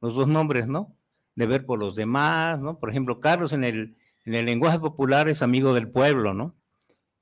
[0.01, 0.97] los dos nombres, ¿no?
[1.35, 2.79] De ver por los demás, ¿no?
[2.79, 6.55] Por ejemplo, Carlos en el, en el lenguaje popular es amigo del pueblo, ¿no?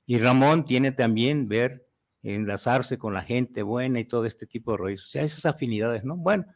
[0.09, 1.85] Y Ramón tiene también ver,
[2.23, 5.03] enlazarse con la gente buena y todo este tipo de rollos.
[5.03, 6.17] O sea, esas afinidades, ¿no?
[6.17, 6.47] Bueno,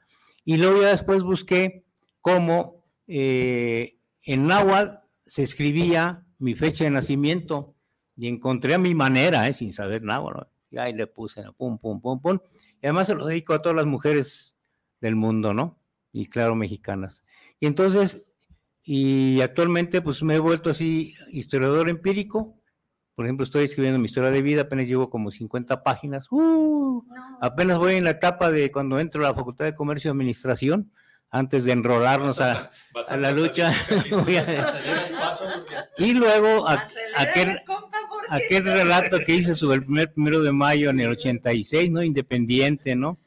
[0.43, 1.85] y luego ya después busqué
[2.19, 7.75] cómo eh, en náhuatl se escribía mi fecha de nacimiento
[8.17, 9.53] y encontré a mi manera, ¿eh?
[9.53, 10.47] sin saber náhuatl.
[10.71, 12.39] Y ahí le puse, pum, pum, pum, pum.
[12.81, 14.57] Y además se lo dedico a todas las mujeres
[14.99, 15.77] del mundo, ¿no?
[16.11, 17.21] Y claro, mexicanas.
[17.59, 18.23] Y entonces,
[18.83, 22.57] y actualmente pues me he vuelto así historiador empírico.
[23.15, 26.27] Por ejemplo, estoy escribiendo mi historia de vida, apenas llevo como 50 páginas.
[26.31, 27.03] ¡Uh!
[27.07, 27.37] No.
[27.41, 30.91] Apenas voy en la etapa de cuando entro a la Facultad de Comercio y Administración,
[31.29, 32.71] antes de enrolarnos a,
[33.17, 33.73] la lucha.
[33.89, 34.45] el Voy a-
[35.19, 35.43] paso,
[35.97, 37.59] y luego aquel,
[38.29, 42.03] aquel relato que hice sobre el primer primero de mayo en el 86, ¿no?
[42.03, 43.19] Independiente, ¿no?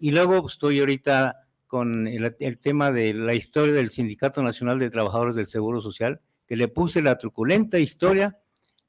[0.00, 4.78] Y luego pues, estoy ahorita con el, el tema de la historia del Sindicato Nacional
[4.78, 8.36] de Trabajadores del Seguro Social, que le puse la truculenta historia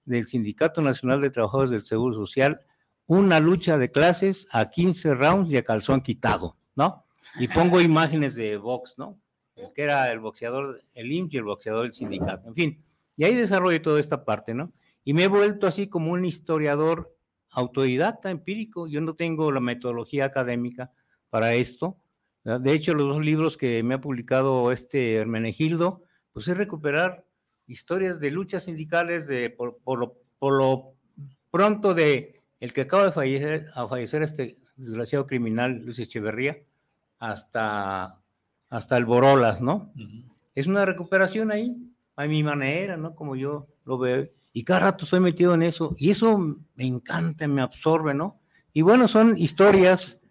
[0.09, 2.61] del Sindicato Nacional de Trabajadores del Seguro Social,
[3.05, 7.05] una lucha de clases a 15 rounds y a calzón quitado, ¿no?
[7.39, 9.19] Y pongo imágenes de box, ¿no?
[9.55, 12.83] El que era el boxeador, el IMSS y el boxeador del sindicato, en fin.
[13.15, 14.71] Y ahí desarrollo toda esta parte, ¿no?
[15.03, 17.15] Y me he vuelto así como un historiador
[17.51, 18.87] autodidacta, empírico.
[18.87, 20.91] Yo no tengo la metodología académica
[21.29, 21.97] para esto.
[22.43, 22.61] ¿verdad?
[22.61, 27.25] De hecho, los dos libros que me ha publicado este Hermenegildo, pues es recuperar
[27.69, 30.93] historias de luchas sindicales de, por, por lo, por lo
[31.51, 36.57] pronto de el que acaba de fallecer, a fallecer este desgraciado criminal, Luis Echeverría,
[37.19, 38.21] hasta,
[38.69, 39.93] hasta el Borolas, ¿no?
[40.55, 41.75] Es una recuperación ahí,
[42.15, 43.15] a mi manera, ¿no?
[43.15, 44.27] Como yo lo veo.
[44.51, 45.95] Y cada rato estoy metido en eso.
[45.97, 48.41] Y eso me encanta, me absorbe, ¿no?
[48.73, 50.21] Y bueno, son historias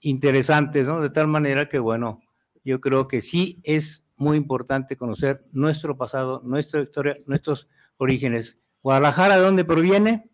[0.00, 1.00] interesantes, ¿no?
[1.00, 2.20] De tal manera que, bueno,
[2.64, 8.58] yo creo que sí es muy importante conocer nuestro pasado, nuestra historia, nuestros orígenes.
[8.82, 10.30] Guadalajara, ¿de dónde proviene?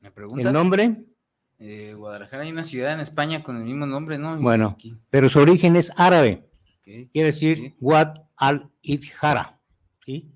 [0.00, 0.46] ¿Me preguntas?
[0.46, 1.04] ¿El nombre?
[1.58, 4.38] Eh, Guadalajara hay una ciudad en España con el mismo nombre, ¿no?
[4.40, 4.96] Bueno, Aquí.
[5.10, 6.44] pero su origen es árabe.
[6.84, 7.74] Quiere decir Sí.
[7.80, 9.60] Guad al-Idhara,
[10.04, 10.32] ¿sí?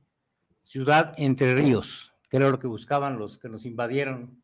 [0.65, 4.41] Ciudad entre ríos, que era lo que buscaban los que nos invadieron,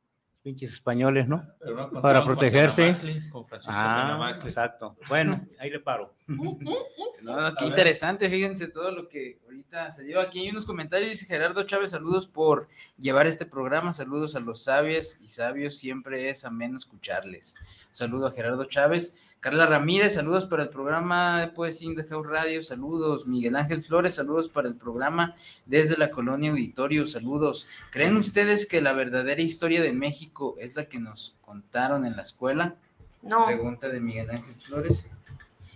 [0.48, 1.42] pinches españoles, ¿no?
[1.60, 2.94] Pero no Para con protegerse.
[2.94, 4.96] Tenamaxli, con Francisco Ah, exacto.
[5.06, 6.14] Bueno, ahí le paro.
[7.20, 10.20] No, qué interesante, fíjense todo lo que ahorita se dio.
[10.20, 14.62] Aquí hay unos comentarios, dice Gerardo Chávez, saludos por llevar este programa, saludos a los
[14.62, 17.56] sabios y sabios, siempre es ameno escucharles.
[17.90, 19.16] Un saludo a Gerardo Chávez.
[19.40, 23.26] Carla Ramírez, saludos para el programa de Poesía in the House Radio, saludos.
[23.26, 27.68] Miguel Ángel Flores, saludos para el programa desde la colonia Auditorio, saludos.
[27.92, 32.22] ¿Creen ustedes que la verdadera historia de México es la que nos contaron en la
[32.22, 32.74] escuela?
[33.22, 35.10] No, Pregunta de Miguel Ángel Flores.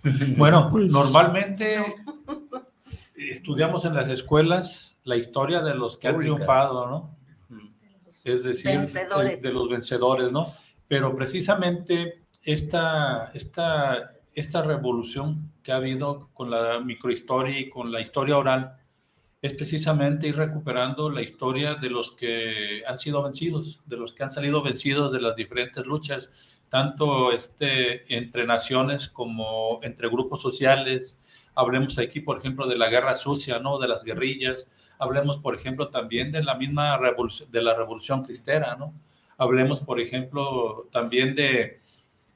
[0.35, 1.81] Bueno, Pues, normalmente
[3.15, 7.15] estudiamos en las escuelas la historia de los que han triunfado, ¿no?
[8.25, 9.41] Es decir, Vencedores.
[9.41, 10.47] de los vencedores, ¿no?
[10.89, 18.01] Pero precisamente esta, esta, esta revolución que ha habido con la microhistoria y con la
[18.01, 18.77] historia oral
[19.41, 24.23] es precisamente ir recuperando la historia de los que han sido vencidos, de los que
[24.23, 31.17] han salido vencidos de las diferentes luchas, tanto este, entre naciones como entre grupos sociales.
[31.55, 33.79] Hablemos aquí, por ejemplo, de la guerra sucia, ¿no?
[33.79, 34.67] De las guerrillas.
[34.97, 38.93] Hablemos, por ejemplo, también de la misma revolución, de la revolución cristera, ¿no?
[39.37, 41.81] Hablemos, por ejemplo, también de,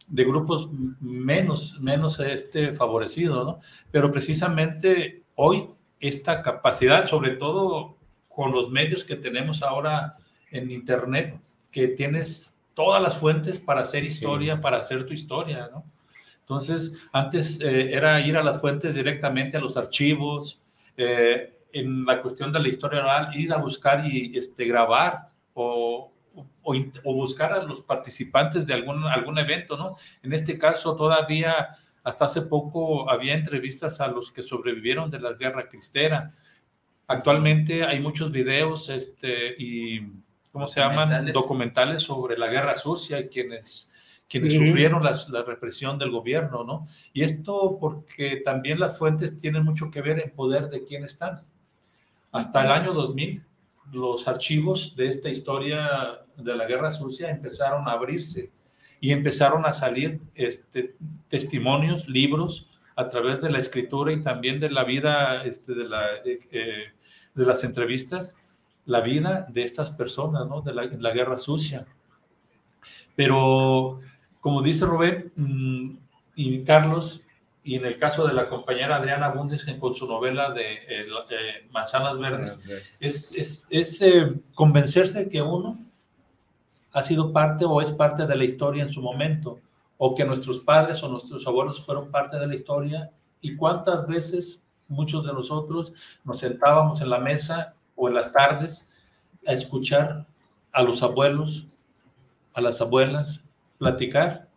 [0.07, 3.59] de grupos menos, menos este, favorecidos, ¿no?
[3.91, 7.97] Pero precisamente hoy esta capacidad, sobre todo
[8.29, 10.15] con los medios que tenemos ahora
[10.51, 11.39] en Internet,
[11.71, 15.83] que tienes todas las fuentes para hacer historia, para hacer tu historia, ¿no?
[16.39, 20.61] Entonces, antes eh, era ir a las fuentes directamente a los archivos,
[20.95, 26.13] eh, en la cuestión de la historia oral, ir a buscar y este, grabar o,
[26.67, 26.75] o,
[27.05, 29.93] o buscar a los participantes de algún, algún evento, ¿no?
[30.21, 31.69] En este caso, todavía
[32.03, 36.29] hasta hace poco había entrevistas a los que sobrevivieron de la guerra cristera.
[37.07, 40.01] Actualmente hay muchos videos este, y,
[40.51, 41.31] ¿cómo se llaman?
[41.31, 42.03] Documentales.
[42.03, 43.91] Sobre la guerra sucia y quienes,
[44.29, 44.67] quienes Sí.
[44.67, 46.85] sufrieron las- la represión del gobierno, ¿no?
[47.13, 51.43] Y esto porque también las fuentes tienen mucho que ver en poder de quién están.
[52.33, 53.41] Hasta el año 2000,
[53.93, 58.51] los archivos de esta historia de la guerra sucia empezaron a abrirse
[58.99, 60.95] y empezaron a salir este,
[61.27, 66.05] testimonios, libros a través de la escritura y también de la vida, este, de, la,
[66.25, 66.83] eh, eh,
[67.35, 68.37] de las entrevistas,
[68.85, 70.61] la vida de estas personas, ¿no?
[70.61, 71.85] De la, la guerra sucia.
[73.15, 73.99] Pero,
[74.39, 75.97] como dice Rubén mm,
[76.35, 77.23] y Carlos,
[77.67, 81.67] y en el caso de la compañera Adriana Bundes con su novela de eh, eh,
[81.69, 82.59] Manzanas Verdes,
[82.97, 85.77] es, es, es, eh, convencerse que uno
[86.97, 89.59] ha sido parte o es parte de la historia en su momento,
[89.99, 94.63] o que nuestros padres o nuestros abuelos fueron parte de la historia, y cuántas veces
[94.87, 98.89] muchos de nosotros nos sentábamos en la mesa o en las tardes
[99.45, 100.25] a escuchar
[100.71, 101.67] a los abuelos,
[102.55, 103.43] a las abuelas,
[103.77, 104.47] platicar,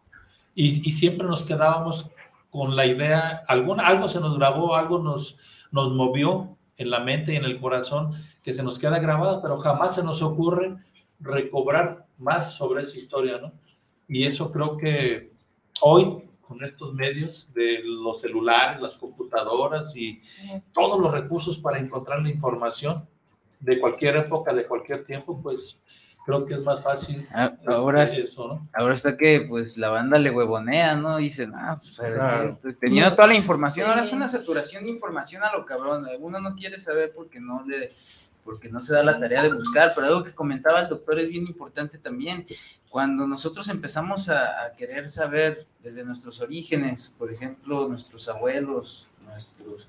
[0.55, 2.09] y, siempre nos quedábamos
[2.48, 5.37] con la idea, alguna, algo se nos grabó, algo nos,
[5.72, 9.59] nos movió en la mente y en el corazón que se nos queda grabado, pero
[9.59, 10.79] jamás se nos ocurre
[11.20, 13.52] recobrar más sobre esa historia, ¿no?
[14.09, 15.33] Y eso creo que
[15.80, 20.20] hoy, con estos medios de los celulares, las computadoras y
[20.72, 23.06] todos los recursos para encontrar la información
[23.61, 25.80] de cualquier época, de cualquier tiempo, pues
[26.24, 28.68] creo que es más fácil Ah, este, ahora, eso, ¿no?
[28.74, 31.16] ahora está que pues la banda le huevonea, ¿no?
[31.18, 32.59] Dicen, ah, pues Claro.
[32.80, 36.06] teniendo toda la información, ahora es una saturación de información a lo cabrón.
[36.20, 37.92] Uno no quiere saber porque no le,
[38.50, 41.28] porque no se da la tarea de buscar, pero algo que comentaba el doctor es
[41.28, 42.44] bien importante también.
[42.88, 49.86] Cuando nosotros empezamos a, a querer saber desde nuestros orígenes, por ejemplo, nuestros abuelos, nuestros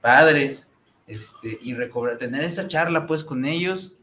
[0.00, 0.68] padres,
[1.08, 3.94] este, y recobrar, tener esa charla pues con ellos,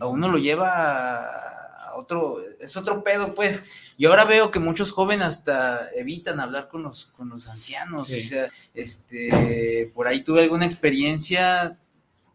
[0.00, 3.62] a uno lo lleva a, a otro, es otro pedo, pues.
[3.96, 8.08] Y ahora veo que muchos jóvenes hasta evitan hablar con los, con los ancianos.
[8.08, 8.20] Sí.
[8.20, 11.78] O sea, este, por ahí tuve alguna experiencia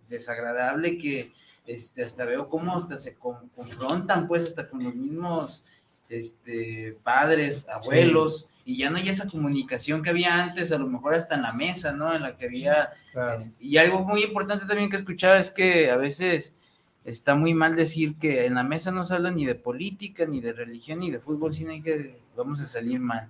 [0.10, 1.32] desagradable que
[1.68, 5.66] este, hasta veo cómo hasta se con- confrontan, pues, hasta con los mismos
[6.10, 11.14] este, padres, abuelos, y ya no hay esa comunicación que había antes, a lo mejor
[11.16, 12.14] hasta en la mesa, ¿no?
[12.14, 13.40] En la que había Claro.
[13.40, 16.56] es- Y algo muy importante también que escuchaba es que a veces
[17.04, 20.42] está muy mal decir que en la mesa no se habla ni de política, ni
[20.42, 23.30] de religión, ni de fútbol, sino hay que vamos a salir mal.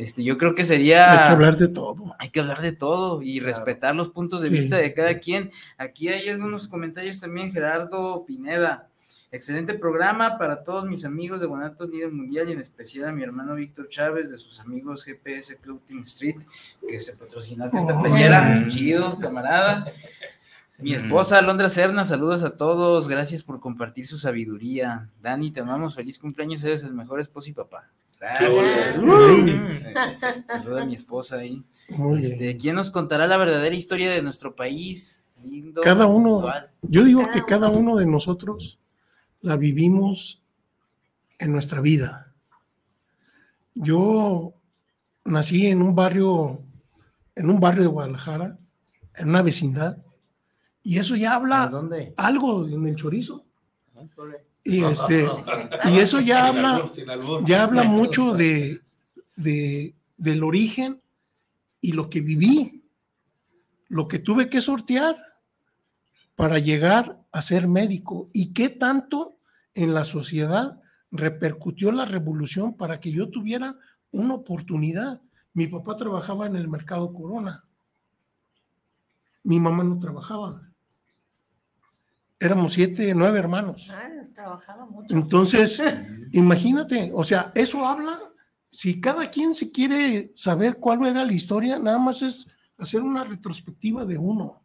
[0.00, 1.12] Este, yo creo que sería.
[1.12, 2.16] Hay que hablar de todo.
[2.18, 5.50] Hay que hablar de todo y respetar los puntos de vista de cada quien.
[5.76, 8.88] Aquí hay algunos comentarios también, Gerardo Pineda.
[9.30, 13.22] Excelente programa para todos mis amigos de Guanatos Líder Mundial y en especial a mi
[13.22, 16.36] hermano Víctor Chávez de sus amigos GPS Club Team Street,
[16.88, 18.66] que se patrocina esta playera.
[18.70, 19.84] Chido, camarada.
[20.78, 25.10] Mi esposa Alondra Serna, saludos a todos, gracias por compartir su sabiduría.
[25.20, 27.90] Dani, te amamos, feliz cumpleaños, eres el mejor esposo y papá.
[28.20, 28.94] Gracias.
[30.46, 31.64] Saludos a mi esposa ahí.
[32.20, 35.16] Este, ¿Quién nos contará la verdadera historia de nuestro país?
[35.82, 36.44] cada uno,
[36.82, 38.78] yo digo que cada uno de nosotros
[39.40, 40.42] la vivimos
[41.38, 42.34] en nuestra vida.
[43.74, 44.54] Yo
[45.24, 46.62] nací en un barrio,
[47.34, 48.58] en un barrio de Guadalajara,
[49.16, 49.96] en una vecindad,
[50.82, 51.70] y eso ya habla
[52.16, 53.46] algo en el chorizo.
[54.64, 55.28] Y, este,
[55.90, 56.86] y eso ya habla,
[57.46, 58.80] ya habla mucho de,
[59.36, 61.00] de, del origen
[61.80, 62.84] y lo que viví,
[63.88, 65.16] lo que tuve que sortear
[66.36, 69.36] para llegar a ser médico y qué tanto
[69.74, 70.80] en la sociedad
[71.10, 73.76] repercutió la revolución para que yo tuviera
[74.10, 75.20] una oportunidad.
[75.52, 77.64] Mi papá trabajaba en el mercado Corona.
[79.42, 80.69] Mi mamá no trabajaba
[82.40, 83.88] éramos siete, nueve hermanos.
[83.92, 85.14] Ah, trabajaba mucho.
[85.14, 85.82] Entonces,
[86.32, 88.18] imagínate, o sea, eso habla,
[88.70, 92.46] si cada quien se quiere saber cuál era la historia, nada más es
[92.78, 94.64] hacer una retrospectiva de uno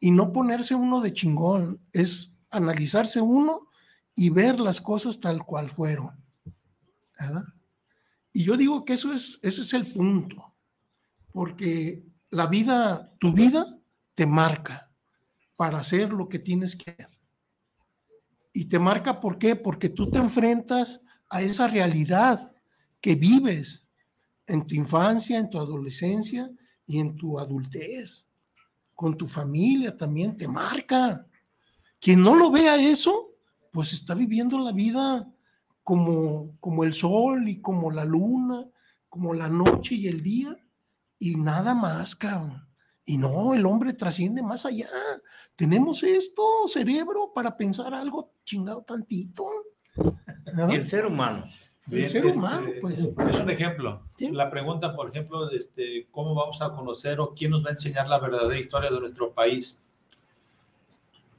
[0.00, 3.68] y no ponerse uno de chingón, es analizarse uno
[4.14, 6.10] y ver las cosas tal cual fueron.
[7.18, 7.44] ¿verdad?
[8.32, 10.54] Y yo digo que eso es, ese es el punto,
[11.32, 13.78] porque la vida, tu vida
[14.14, 14.85] te marca
[15.56, 17.18] para hacer lo que tienes que hacer.
[18.52, 19.56] Y te marca por qué?
[19.56, 22.52] Porque tú te enfrentas a esa realidad
[23.00, 23.86] que vives
[24.46, 26.50] en tu infancia, en tu adolescencia
[26.86, 28.26] y en tu adultez.
[28.94, 31.26] Con tu familia también te marca.
[32.00, 33.30] Quien no lo vea eso,
[33.72, 35.30] pues está viviendo la vida
[35.82, 38.66] como, como el sol y como la luna,
[39.08, 40.56] como la noche y el día,
[41.18, 42.65] y nada más, cabrón.
[43.08, 44.88] Y no, el hombre trasciende más allá.
[45.54, 49.44] Tenemos esto, cerebro, para pensar algo chingado tantito.
[50.68, 51.44] Y el ser humano.
[51.88, 52.98] el ser este, humano, pues.
[52.98, 54.02] Es un ejemplo.
[54.32, 57.72] La pregunta, por ejemplo, de este, cómo vamos a conocer o quién nos va a
[57.72, 59.80] enseñar la verdadera historia de nuestro país.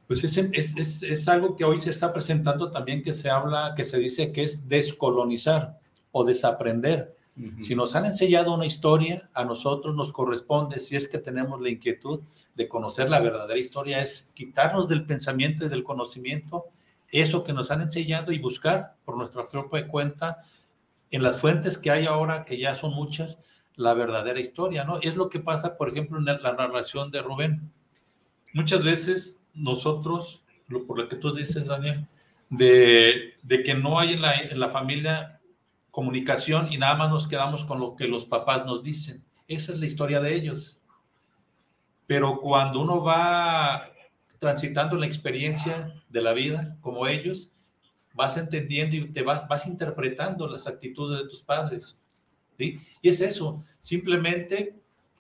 [0.07, 3.74] Pues es, es, es, es algo que hoy se está presentando también que se habla,
[3.76, 5.82] que se dice que es descolonizar
[6.13, 7.16] o desaprender
[7.59, 11.69] si nos han enseñado una historia, a nosotros nos corresponde, si es que tenemos la
[11.69, 12.21] inquietud
[12.55, 16.65] de conocer la verdadera historia, es quitarnos del pensamiento y del conocimiento
[17.09, 20.38] eso que nos han enseñado y buscar por nuestra propia cuenta
[21.11, 23.39] en las fuentes que hay ahora, que ya son muchas,
[23.75, 24.99] la verdadera historia, ¿no?
[25.01, 27.71] Es lo que pasa, por ejemplo, en la narración de Rubén.
[28.53, 30.43] Muchas veces nosotros,
[30.88, 32.07] por lo que tú dices, Daniel,
[32.49, 35.36] de, de que no hay en la, en la familia
[35.97, 39.25] comunicación y nada más nos quedamos con lo que los papás nos dicen.
[39.47, 40.79] Esa es la historia de ellos.
[42.05, 43.89] Pero cuando uno va
[44.37, 47.51] transitando la experiencia de la vida como ellos,
[48.13, 51.99] vas entendiendo y te vas, vas interpretando las actitudes de tus padres.
[52.59, 52.77] ¿sí?
[53.01, 54.75] Y es eso, simplemente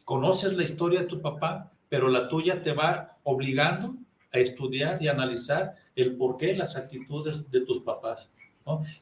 [0.05, 3.95] conoces la historia de tu papá, pero la tuya te va obligando
[4.31, 8.29] a estudiar y analizar el porqué las actitudes de tus papás.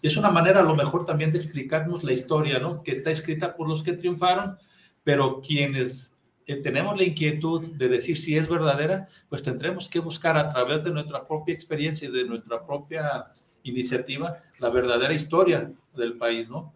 [0.02, 2.84] Y es una manera a lo mejor también de explicarnos la historia, ¿no?
[2.84, 4.58] Que está escrita por los que triunfaron,
[5.04, 6.16] pero quienes
[6.48, 10.84] eh, tenemos la inquietud de decir si es verdadera, pues tendremos que buscar a través
[10.84, 13.32] de nuestra propia experiencia y de nuestra propia
[13.64, 16.74] iniciativa la verdadera historia del país, ¿no?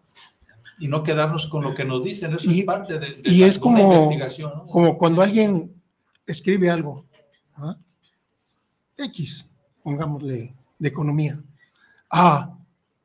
[0.78, 3.58] Y no quedarnos con lo que nos dicen, eso es parte de, de y es
[3.58, 4.52] como, investigación.
[4.56, 4.66] ¿no?
[4.66, 5.74] Como cuando alguien
[6.26, 7.06] escribe algo,
[7.54, 7.76] ¿ah?
[8.96, 9.46] X,
[9.82, 11.40] pongámosle, de economía.
[12.10, 12.56] Ah,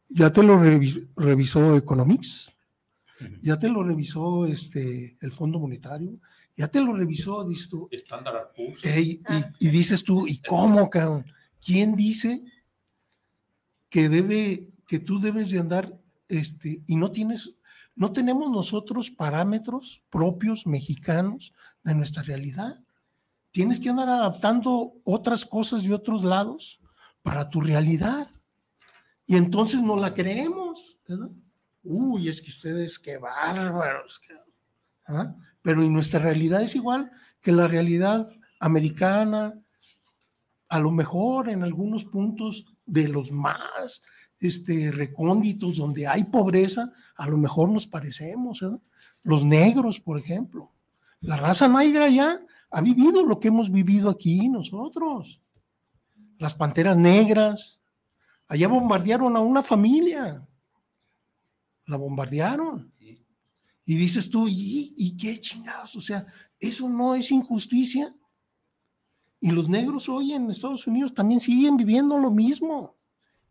[0.10, 2.54] ya te lo revisó Economics,
[3.42, 6.20] ya te lo revisó este, el Fondo Monetario,
[6.58, 7.88] ya te lo revisó, dices tú.
[7.92, 8.52] Estándar
[8.84, 9.22] y,
[9.60, 11.26] y, dices tú, ¿y cómo, cabrón?
[11.64, 12.44] ¿Quién dice
[13.90, 16.00] que debe, que tú debes de andar,
[16.30, 17.58] este, y no tienes,
[17.96, 21.54] no tenemos nosotros parámetros propios mexicanos
[21.84, 22.80] de nuestra realidad?
[23.52, 26.82] Tienes que andar adaptando otras cosas de otros lados
[27.22, 28.30] para tu realidad.
[29.28, 31.30] Y entonces no la creemos, ¿verdad?
[31.84, 34.22] Uy, es que ustedes qué bárbaros.
[35.08, 35.36] ¿ah?
[35.62, 37.12] Pero y nuestra realidad es igual
[37.42, 39.54] que la realidad americana,
[40.68, 44.04] a lo mejor en algunos puntos de los más
[44.40, 48.62] este, recónditos donde hay pobreza, a lo mejor nos parecemos.
[48.62, 48.78] ¿eh?
[49.24, 50.70] Los negros, por ejemplo.
[51.22, 55.42] La raza negra ya ha vivido lo que hemos vivido aquí nosotros.
[56.38, 57.80] Las panteras negras.
[58.48, 60.48] Allá bombardearon a una familia.
[61.86, 62.92] La bombardearon.
[63.88, 65.96] Y dices tú, ¿y, ¿y qué chingados?
[65.96, 66.26] O sea,
[66.60, 68.16] eso no es injusticia.
[69.40, 72.96] Y los negros hoy en Estados Unidos también siguen viviendo lo mismo,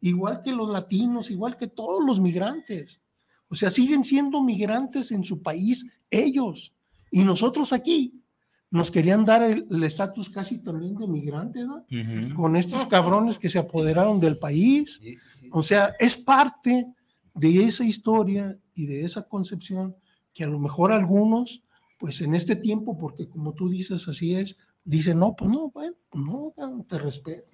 [0.00, 3.00] igual que los latinos, igual que todos los migrantes.
[3.48, 6.74] O sea, siguen siendo migrantes en su país ellos.
[7.12, 8.23] Y nosotros aquí
[8.74, 11.86] nos querían dar el estatus casi también de migrante, ¿no?
[12.34, 15.00] Con estos cabrones que se apoderaron del país.
[15.52, 16.88] O sea, es parte
[17.34, 19.94] de esa historia y de esa concepción
[20.32, 21.62] que a lo mejor algunos,
[22.00, 25.94] pues en este tiempo, porque como tú dices, así es, dice, no, pues no, bueno,
[26.12, 26.52] no,
[26.88, 27.52] te respeto.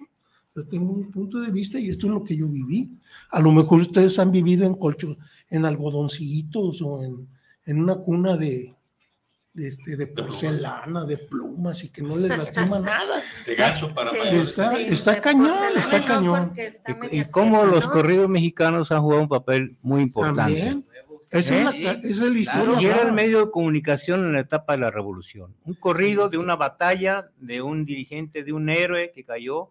[0.55, 2.97] Yo tengo un punto de vista y esto es lo que yo viví.
[3.29, 5.15] A lo mejor ustedes han vivido en colcho,
[5.51, 7.27] en algodoncitos o en,
[7.67, 8.73] en una cuna de,
[9.53, 13.21] de, este, de porcelana, de plumas y que no les lastima nada.
[13.45, 16.53] De gancho para Está, está cañón, está cañón.
[17.11, 20.59] y, y cómo los corridos mexicanos han jugado un papel muy importante.
[20.59, 20.85] También.
[21.31, 22.81] Esa, es la, esa es la historia.
[22.81, 25.55] Y era el medio de comunicación en la etapa de la revolución.
[25.65, 29.69] Un corrido de una batalla, de un dirigente, de un héroe que cayó.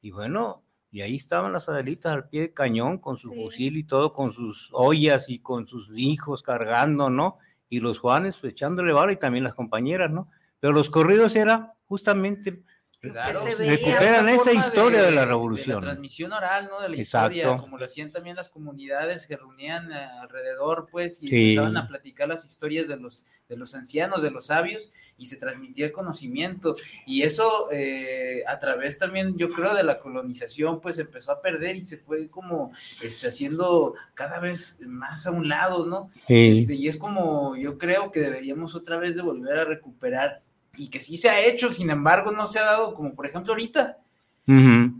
[0.00, 3.84] Y bueno, y ahí estaban las adelitas al pie de cañón con su fusil y
[3.84, 7.38] todo, con sus ollas y con sus hijos cargando, ¿no?
[7.72, 10.28] Y los Juanes pues, echándole vara y también las compañeras, ¿no?
[10.60, 12.64] Pero los corridos era justamente
[13.02, 15.80] Claro, recuperan esa historia de, la revolución.
[15.80, 16.80] De la transmisión oral, ¿no?
[16.80, 21.26] De la historia, como lo hacían también las comunidades que reunían eh, alrededor, pues, y
[21.26, 25.36] empezaban a platicar las historias de los, de los ancianos, de los sabios, y se
[25.36, 26.76] transmitía el conocimiento.
[27.04, 31.74] Y eso, eh, a través también, yo creo, de la colonización, pues, empezó a perder
[31.74, 32.70] y se fue como
[33.02, 36.08] este, haciendo cada vez más a un lado, ¿no?
[36.28, 40.42] Este, y es como, yo creo que deberíamos otra vez de volver a recuperar
[40.76, 43.52] y que sí se ha hecho, sin embargo, no se ha dado, como por ejemplo
[43.52, 43.98] ahorita,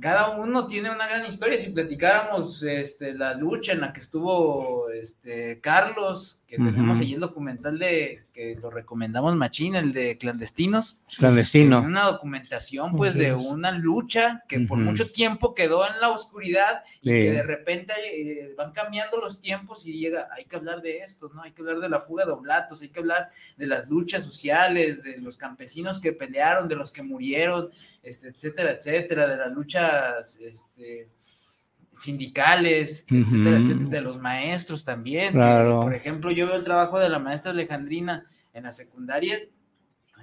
[0.01, 1.59] cada uno tiene una gran historia.
[1.59, 7.21] Si platicáramos este, la lucha en la que estuvo este, Carlos, que tenemos ahí el
[7.21, 11.01] documental de que lo recomendamos machín, el de clandestinos.
[11.17, 11.81] Clandestino.
[11.81, 17.09] Una documentación pues de una lucha que por mucho tiempo quedó en la oscuridad y
[17.09, 21.31] que de repente eh, van cambiando los tiempos y llega, hay que hablar de esto,
[21.35, 21.43] ¿no?
[21.43, 25.03] Hay que hablar de la fuga de oblatos, hay que hablar de las luchas sociales,
[25.03, 27.71] de los campesinos que pelearon, de los que murieron,
[28.03, 31.09] este, etcétera, etcétera, de las luchas, este,
[31.99, 35.35] sindicales, etcétera, etcétera, de los maestros también.
[35.35, 39.39] por ejemplo, yo veo el trabajo de la maestra Alejandrina en la secundaria,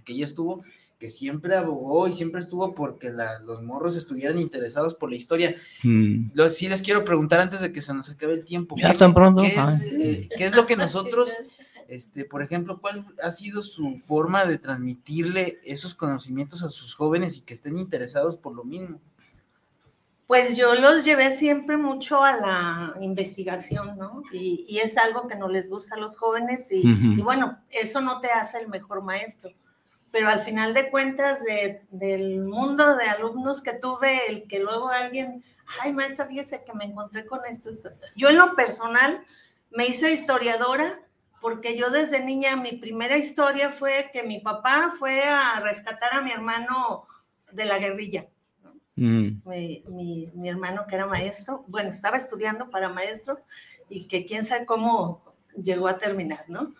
[0.03, 0.63] que ella estuvo,
[0.97, 3.11] que siempre abogó y siempre estuvo porque
[3.45, 5.55] los morros estuvieran interesados por la historia.
[5.83, 6.31] Mm.
[6.33, 8.75] Lo, sí les quiero preguntar antes de que se nos acabe el tiempo.
[8.77, 9.43] Ya tan pronto.
[9.43, 11.29] ¿qué es, eh, ¿Qué es lo que nosotros,
[11.87, 17.37] este, por ejemplo, cuál ha sido su forma de transmitirle esos conocimientos a sus jóvenes
[17.37, 18.99] y que estén interesados por lo mismo?
[20.29, 24.21] Pues yo los llevé siempre mucho a la investigación, ¿no?
[24.31, 26.83] Y, es algo que no les gusta a los jóvenes y,
[27.23, 29.49] bueno, eso no te hace el mejor maestro.
[30.11, 31.39] Pero al final de cuentas,
[31.89, 35.43] del mundo de alumnos que tuve, el que luego alguien,
[35.81, 37.71] ay, maestra, fíjese que me encontré con esto.
[38.15, 39.23] Yo en lo personal
[39.71, 41.01] me hice historiadora
[41.41, 46.21] porque yo desde niña, mi primera historia fue que mi papá fue a rescatar a
[46.21, 47.07] mi hermano
[47.51, 48.27] de la guerrilla
[48.99, 49.41] Mm.
[49.45, 53.39] Mi, hermano que era maestro, bueno, estaba estudiando para maestro
[53.87, 55.23] y que quién sabe cómo
[55.55, 56.73] llegó a terminar, ¿no?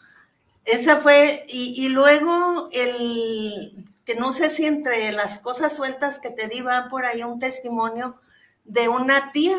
[0.66, 6.50] Esa fue, y, luego el, que no sé si entre las cosas sueltas que te
[6.50, 8.18] di va por ahí un testimonio
[8.66, 9.58] de una tía.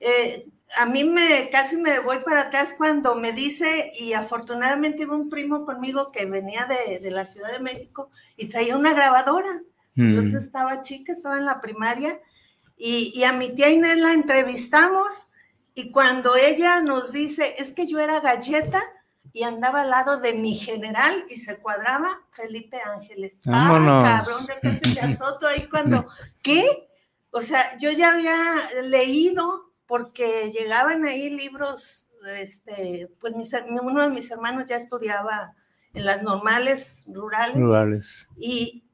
[0.00, 5.14] Eh, a mí me casi me voy para atrás cuando me dice, y afortunadamente iba
[5.14, 9.62] un primo conmigo que venía de, de la Ciudad de México y traía una grabadora
[9.94, 10.36] yo mm.
[10.36, 12.18] estaba chica, estaba en la primaria
[12.84, 15.28] y, a mi tía Inés la entrevistamos
[15.74, 18.82] y cuando ella nos dice, es que yo era galleta
[19.32, 23.38] y andaba al lado de mi general y se cuadraba Felipe Ángeles.
[23.46, 26.06] Ah, cabrón, de que se Soto ahí cuando,
[26.42, 26.88] ¿qué?
[27.30, 28.36] O sea, yo ya había
[28.82, 33.34] leído porque llegaban ahí libros, este, pues
[33.80, 35.54] uno de mis hermanos ya estudiaba
[35.94, 37.54] en las normales rurales.
[37.54, 38.28] Rurales.
[38.38, 38.84] Y,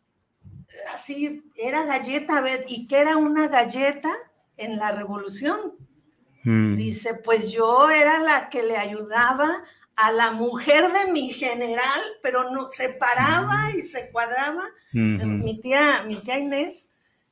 [0.94, 4.12] así, era galleta, a ver, ¿y qué era una galleta
[4.56, 5.74] en la revolución?
[6.44, 6.76] Mm.
[6.76, 9.64] Dice, pues yo era la que le ayudaba
[9.96, 13.78] a la mujer de mi general, pero no se paraba mm.
[13.78, 14.64] y se cuadraba.
[14.92, 16.88] Mi tía, mi tía Inés,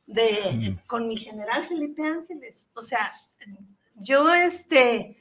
[0.07, 2.67] de, con mi general Felipe Ángeles.
[2.75, 3.13] O sea,
[3.95, 5.17] yo este,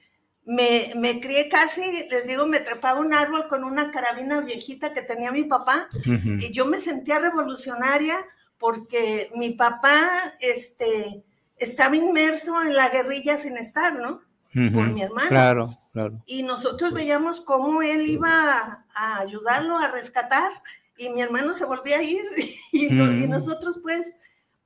[0.45, 5.01] me, me, crié casi, les digo, me trepaba un árbol con una carabina viejita que
[5.01, 8.17] tenía mi papá y yo me sentía revolucionaria
[8.59, 10.07] porque mi papá
[10.39, 11.23] este,
[11.57, 14.21] estaba inmerso en la guerrilla sin estar, ¿no?
[14.53, 15.27] Por mi hermano.
[15.27, 16.23] Claro, claro.
[16.25, 20.49] Y nosotros veíamos cómo él iba a ayudarlo a rescatar
[20.97, 22.23] y mi hermano se volvía a ir
[22.71, 24.15] y, y nosotros pues,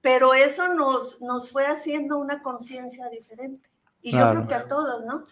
[0.02, 3.68] pero eso nos, nos fue haciendo una conciencia diferente.
[4.02, 5.26] Y yo creo que a todos, ¿no?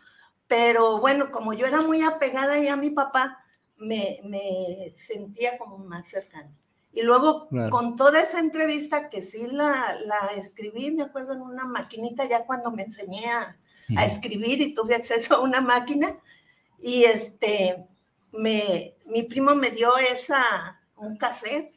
[0.48, 3.44] Pero bueno, como yo era muy apegada ya a mi papá,
[3.78, 6.52] me, me sentía como más cercana.
[6.94, 11.66] Y luego con toda esa entrevista que sí la, la, escribí, me acuerdo en una
[11.66, 13.56] maquinita ya cuando me enseñé a,
[13.96, 16.18] a, escribir y tuve acceso a una máquina.
[16.80, 17.86] Y este,
[18.32, 21.72] me, mi primo me dio esa, un cassette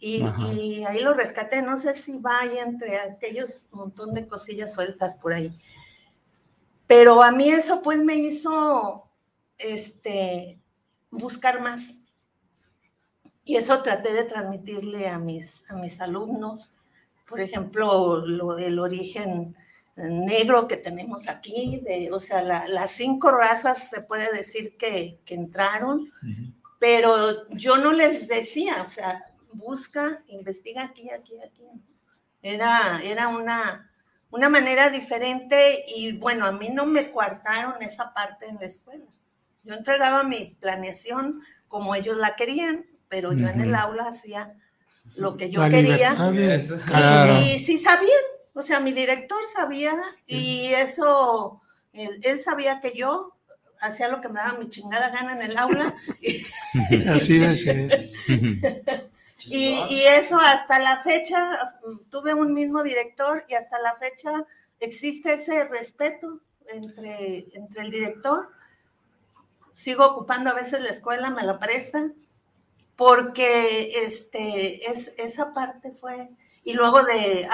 [0.00, 1.60] y, y, ahí lo rescaté.
[1.60, 5.52] No sé si va ahí entre aquellos montón de cosillas sueltas por ahí.
[6.88, 9.08] Pero a mí eso pues me hizo
[9.58, 10.58] este,
[11.10, 11.98] buscar más.
[13.44, 16.72] Y eso traté de transmitirle a mis, a mis alumnos.
[17.28, 19.54] Por ejemplo, lo del origen
[19.96, 25.34] negro que tenemos aquí, de, o sea, las cinco razas se puede decir que, que
[25.34, 26.08] entraron,
[26.78, 31.64] pero yo no les decía, o sea, busca, investiga aquí, aquí, aquí.
[32.40, 33.90] Era, era una,
[34.30, 39.04] una manera diferente y bueno, a mí no me coartaron esa parte en la escuela.
[39.64, 44.48] Yo entregaba mi planeación como ellos la querían, pero yo en el aula hacía
[45.16, 46.14] lo que yo quería.
[47.42, 48.10] Y sí sabían,
[48.54, 49.94] o sea, mi director sabía
[50.26, 51.60] y eso,
[51.92, 53.34] él, sabía que yo
[53.80, 55.94] hacía lo que me daba mi chingada gana en el aula.
[57.08, 57.66] Así es.
[59.46, 61.76] Y, eso hasta la fecha,
[62.10, 64.46] tuve un mismo director y hasta la fecha
[64.80, 68.44] existe ese respeto entre, entre el director.
[69.74, 72.14] Sigo ocupando a veces la escuela, me la prestan,
[72.96, 76.30] porque este, es, esa parte fue...
[76.64, 77.48] Y luego de,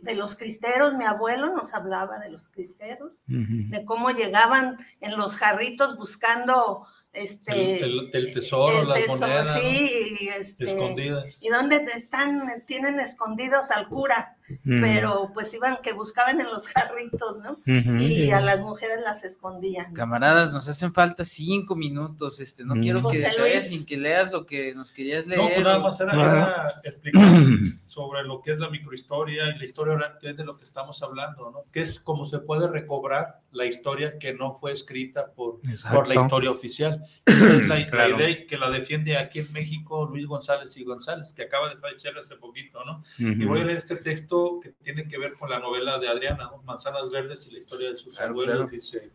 [0.00, 5.36] de los cristeros, mi abuelo nos hablaba de los cristeros, de cómo llegaban en los
[5.36, 11.42] jarritos buscando este, el, tesoro, las monedas sí, este, escondidas.
[11.42, 17.38] Y dónde están, tienen escondidos al cura, pero pues iban que buscaban en los jarritos,
[17.38, 17.58] ¿no?
[17.66, 19.92] y a las mujeres las escondían.
[19.94, 24.44] Camaradas, nos hacen falta cinco minutos, este, no quiero que te sin que leas lo
[24.46, 25.40] que nos querías leer.
[25.40, 27.22] No, pues nada más era, explicar
[27.84, 30.64] sobre lo que es la microhistoria y la historia oral, que es de lo que
[30.64, 31.64] estamos hablando, ¿no?
[31.72, 36.14] Que es cómo se puede recobrar la historia que no fue escrita por, por la
[36.16, 37.00] historia oficial.
[37.24, 37.80] Esa es la,
[38.10, 42.16] idea que la defiende aquí en México Luis González y González, que acaba de fallecer
[42.18, 43.00] hace poquito, ¿no?
[43.18, 46.50] Y voy a leer este texto que tiene que ver con la novela de Adriana,
[46.64, 48.70] Manzanas Verdes y la historia de sus abuelos.
[48.70, 49.10] Dice,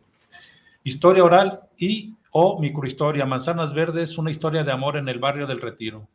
[0.84, 3.26] historia oral y o microhistoria.
[3.26, 6.08] Manzanas Verdes, una historia de amor en el barrio del Retiro.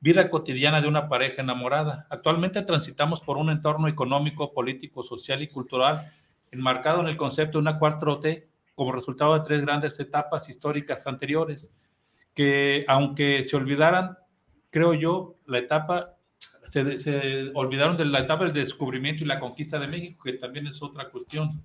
[0.00, 2.06] Vida cotidiana de una pareja enamorada.
[2.08, 6.12] Actualmente transitamos por un entorno económico, político, social y cultural
[6.50, 8.44] enmarcado en el concepto de una 4T
[8.74, 11.70] como resultado de tres grandes etapas históricas anteriores,
[12.34, 14.16] que aunque se olvidaran,
[14.70, 16.16] creo yo, la etapa,
[16.64, 20.82] se, olvidaron de la etapa del descubrimiento y la conquista de México, que también es
[20.82, 21.62] otra cuestión.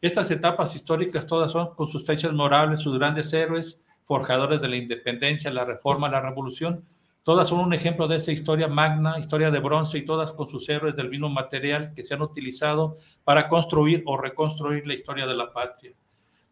[0.00, 4.76] Estas etapas históricas todas son con sus fechas morables, sus grandes héroes, forjadores de la
[4.76, 6.82] independencia, la reforma, la revolución,
[7.22, 10.68] Todas son un ejemplo de esa historia magna, historia de bronce y todas con sus
[10.70, 15.36] héroes del mismo material que se han utilizado para construir o reconstruir la historia de
[15.36, 15.92] la patria.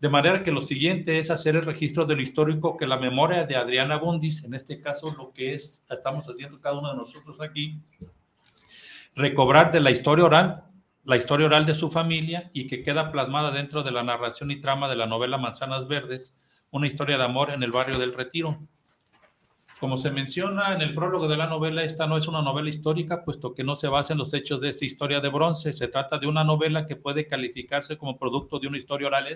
[0.01, 3.44] De manera que lo siguiente es hacer el registro de lo histórico que la memoria
[3.44, 7.40] de Adriana Bundis, en este caso lo que es, estamos haciendo cada uno de nosotros
[7.40, 7.80] aquí,
[9.16, 10.64] recobrar de la historia oral,
[11.03, 14.61] la historia oral de su familia y que queda plasmada dentro de la narración y
[14.61, 16.32] trama de la novela Manzanas Verdes,
[16.70, 18.61] una historia de amor en el barrio del Retiro.
[19.81, 23.24] Como se menciona en el prólogo de la novela, esta no es una novela histórica,
[23.24, 25.72] puesto que no se basa en los hechos de esa historia de bronce.
[25.72, 29.29] Se trata de una novela que puede calificarse como producto de una historia oral,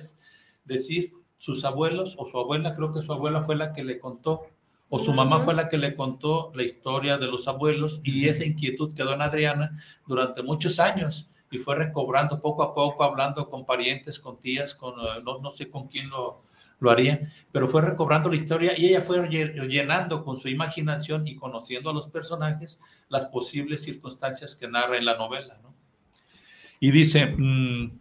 [0.65, 4.43] decir, sus abuelos o su abuela, creo que su abuela fue la que le contó,
[4.89, 8.45] o su mamá fue la que le contó la historia de los abuelos y esa
[8.45, 9.71] inquietud quedó en Adriana
[10.07, 14.95] durante muchos años y fue recobrando poco a poco, hablando con parientes, con tías, con
[15.01, 16.43] eh, no, no sé con quién lo,
[16.83, 17.21] lo haría,
[17.53, 21.95] pero fue recobrando la historia y ella fue llenando con su imaginación y conociendo a
[21.95, 25.59] los personajes las posibles circunstancias que narra en la novela.
[25.63, 25.75] ¿no?
[26.81, 27.99] Y dice, mm,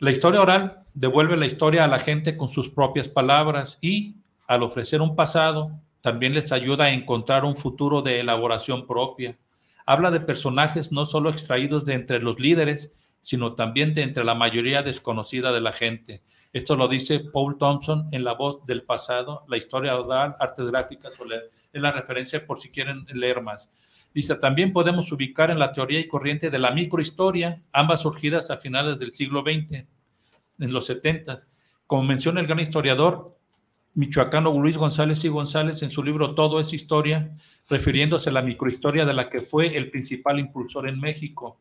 [0.00, 4.62] la historia oral devuelve la historia a la gente con sus propias palabras y al
[4.62, 9.38] ofrecer un pasado, también les ayuda a encontrar un futuro de elaboración propia.
[9.86, 14.34] Habla de personajes no solo extraídos de entre los líderes, sino también de entre la
[14.34, 16.22] mayoría desconocida de la gente.
[16.52, 21.14] Esto lo dice Paul Thompson en La voz del pasado, la historia oral, artes gráficas,
[21.72, 23.72] es la referencia por si quieren leer más.
[24.12, 28.58] Dice, también podemos ubicar en la teoría y corriente de la microhistoria, ambas surgidas a
[28.58, 29.86] finales del siglo XX,
[30.58, 31.38] en los 70.
[31.86, 33.38] Como menciona el gran historiador
[33.94, 37.34] michoacano Luis González y González en su libro Todo es Historia,
[37.68, 41.60] refiriéndose a la microhistoria de la que fue el principal impulsor en México.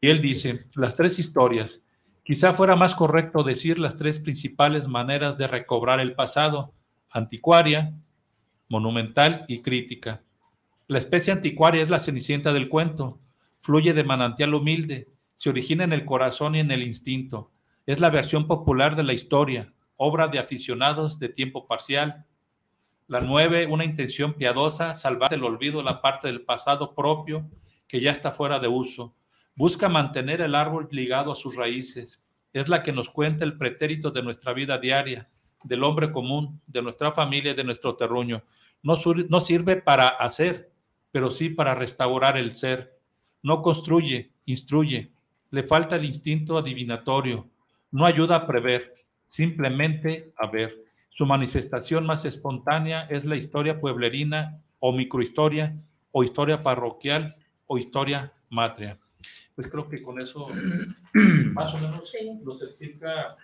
[0.00, 1.82] Y él dice, las tres historias,
[2.24, 6.72] quizá fuera más correcto decir las tres principales maneras de recobrar el pasado,
[7.10, 7.92] anticuaria,
[8.68, 10.22] monumental y crítica.
[10.86, 13.20] La especie anticuaria es la cenicienta del cuento,
[13.58, 17.50] fluye de manantial humilde, se origina en el corazón y en el instinto,
[17.86, 22.24] es la versión popular de la historia, obra de aficionados de tiempo parcial.
[23.06, 27.48] La nueve, una intención piadosa, salvar del olvido la parte del pasado propio
[27.86, 29.14] que ya está fuera de uso,
[29.60, 32.22] Busca mantener el árbol ligado a sus raíces.
[32.54, 35.28] Es la que nos cuenta el pretérito de nuestra vida diaria,
[35.64, 38.42] del hombre común, de nuestra familia de nuestro terruño.
[38.82, 38.94] No,
[39.28, 40.72] no sirve para hacer,
[41.12, 42.98] pero sí para restaurar el ser.
[43.42, 45.12] No construye, instruye.
[45.50, 47.46] Le falta el instinto adivinatorio.
[47.90, 48.94] No ayuda a prever,
[49.26, 50.74] simplemente a ver.
[51.10, 55.76] Su manifestación más espontánea es la historia pueblerina o microhistoria
[56.12, 57.36] o historia parroquial
[57.66, 58.98] o historia matria
[59.54, 60.46] pues creo que con eso
[61.52, 63.36] más o menos nos explica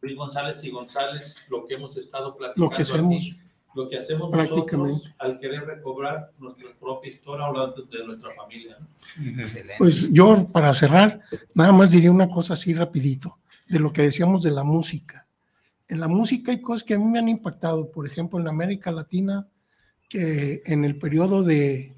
[0.00, 2.70] Luis González y González lo que hemos estado platicando.
[2.70, 3.36] Lo que hacemos.
[3.74, 8.78] lo que hacemos nosotros al querer recobrar nuestra propia historia hablando de nuestra familia.
[9.78, 11.20] Pues yo, para cerrar,
[11.54, 13.38] nada más diría una cosa así rapidito,
[13.68, 15.26] de lo que decíamos de la música.
[15.88, 18.90] En la música hay cosas que a mí me han impactado, por ejemplo, en América
[18.90, 19.48] Latina,
[20.08, 21.94] que en el periodo de,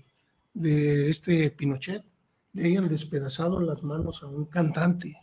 [0.54, 2.04] de este Pinochet,
[2.58, 5.16] le hayan despedazado las manos a un cantante,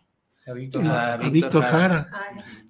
[0.48, 2.10] a Víctor, Jara.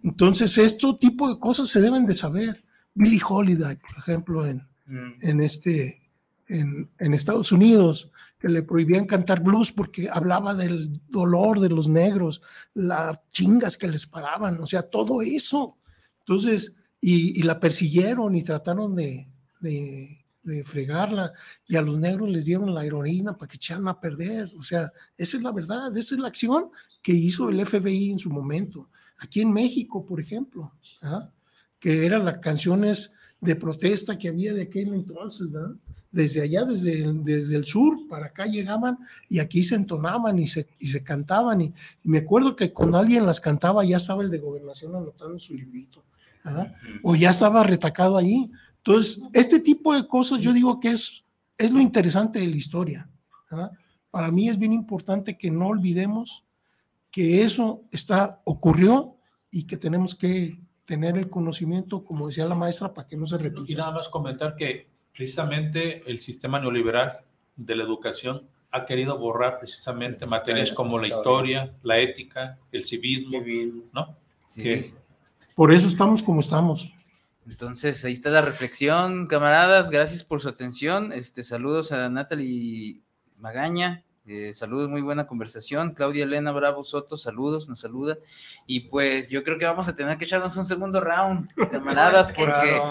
[0.03, 2.63] Entonces, este tipo de cosas se deben de saber.
[2.93, 5.13] Billie Holiday, por ejemplo, en, mm.
[5.21, 6.09] en este,
[6.47, 11.89] en, en, Estados Unidos, que le prohibían cantar blues porque hablaba del dolor de los
[11.89, 12.41] negros,
[12.73, 15.77] las chingas que les paraban, o sea, todo eso.
[16.19, 19.27] Entonces, y, y la persiguieron y trataron de,
[19.59, 21.33] de de fregarla
[21.67, 24.51] y a los negros les dieron la heroína para que echaran a perder.
[24.57, 26.69] O sea, esa es la verdad, esa es la acción
[27.01, 28.89] que hizo el FBI en su momento.
[29.17, 30.71] Aquí en México, por ejemplo,
[31.01, 31.29] ¿ah?
[31.79, 35.49] que eran las canciones de protesta que había de aquel entonces,
[36.11, 38.97] desde allá, desde el, desde el sur, para acá llegaban
[39.29, 41.61] y aquí se entonaban y se, y se cantaban.
[41.61, 41.73] Y,
[42.03, 46.03] me acuerdo que con alguien las cantaba, ya estaba el de gobernación anotando su librito,
[47.03, 48.51] o ya estaba retacado allí.
[48.85, 51.23] Entonces, este tipo de cosas yo digo que es,
[51.57, 53.09] es lo interesante de la historia.
[54.11, 56.43] Para mí es bien importante que no olvidemos
[57.09, 59.17] que eso está, ocurrió
[59.49, 63.39] y que tenemos que tener el conocimiento, como decía la maestra, para que no se
[63.39, 63.71] repita.
[63.71, 67.11] Y nada más comentar que precisamente el sistema neoliberal
[67.55, 73.41] de la educación ha querido borrar precisamente materias como la historia, la ética, el civismo,
[73.93, 74.15] ¿no?
[75.55, 76.93] Por eso estamos como estamos.
[77.47, 79.89] Entonces, ahí está la reflexión, camaradas.
[79.89, 81.13] Gracias por su atención.
[81.13, 83.01] Este, saludos a Natalie
[83.37, 84.03] Magaña.
[84.27, 85.93] Eh, saludos, muy buena conversación.
[85.93, 88.17] Claudia Elena Bravo Soto, saludos, nos saluda.
[88.65, 92.81] Y pues yo creo que vamos a tener que echarnos un segundo round, camaradas, porque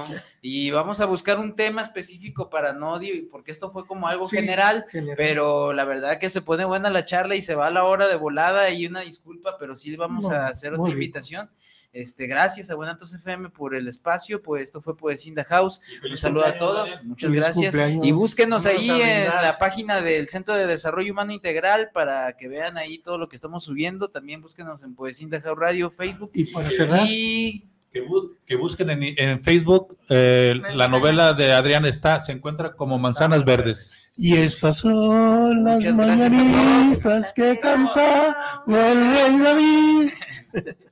[0.40, 4.84] y vamos a buscar un tema específico para Nodio, porque esto fue como algo general,
[5.16, 8.06] pero la verdad que se pone buena la charla y se va a la hora
[8.06, 11.50] de volada y una disculpa, pero sí vamos a hacer otra invitación.
[11.94, 15.80] Este, gracias a Buenatos FM por el espacio, pues esto fue Poesía in House.
[16.10, 17.72] Un saludo a todos, muchas gracias.
[18.02, 22.78] Y búsquenos ahí en la página del Centro de Desarrollo Humano Integral para que vean
[22.78, 24.08] ahí todo lo que estamos subiendo.
[24.08, 26.32] También búsquenos en Poesía in House Radio, Facebook.
[26.34, 27.06] Y para cerrar.
[27.06, 34.10] Que, busquen en, Facebook eh, la novela de Adrián está, se encuentra como Manzanas Verdes.
[34.16, 38.36] Y estas son las mañanitas que canta
[38.66, 40.10] el rey David.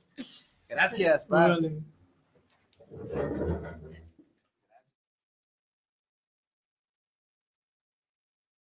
[0.73, 1.59] Gracias, Paz.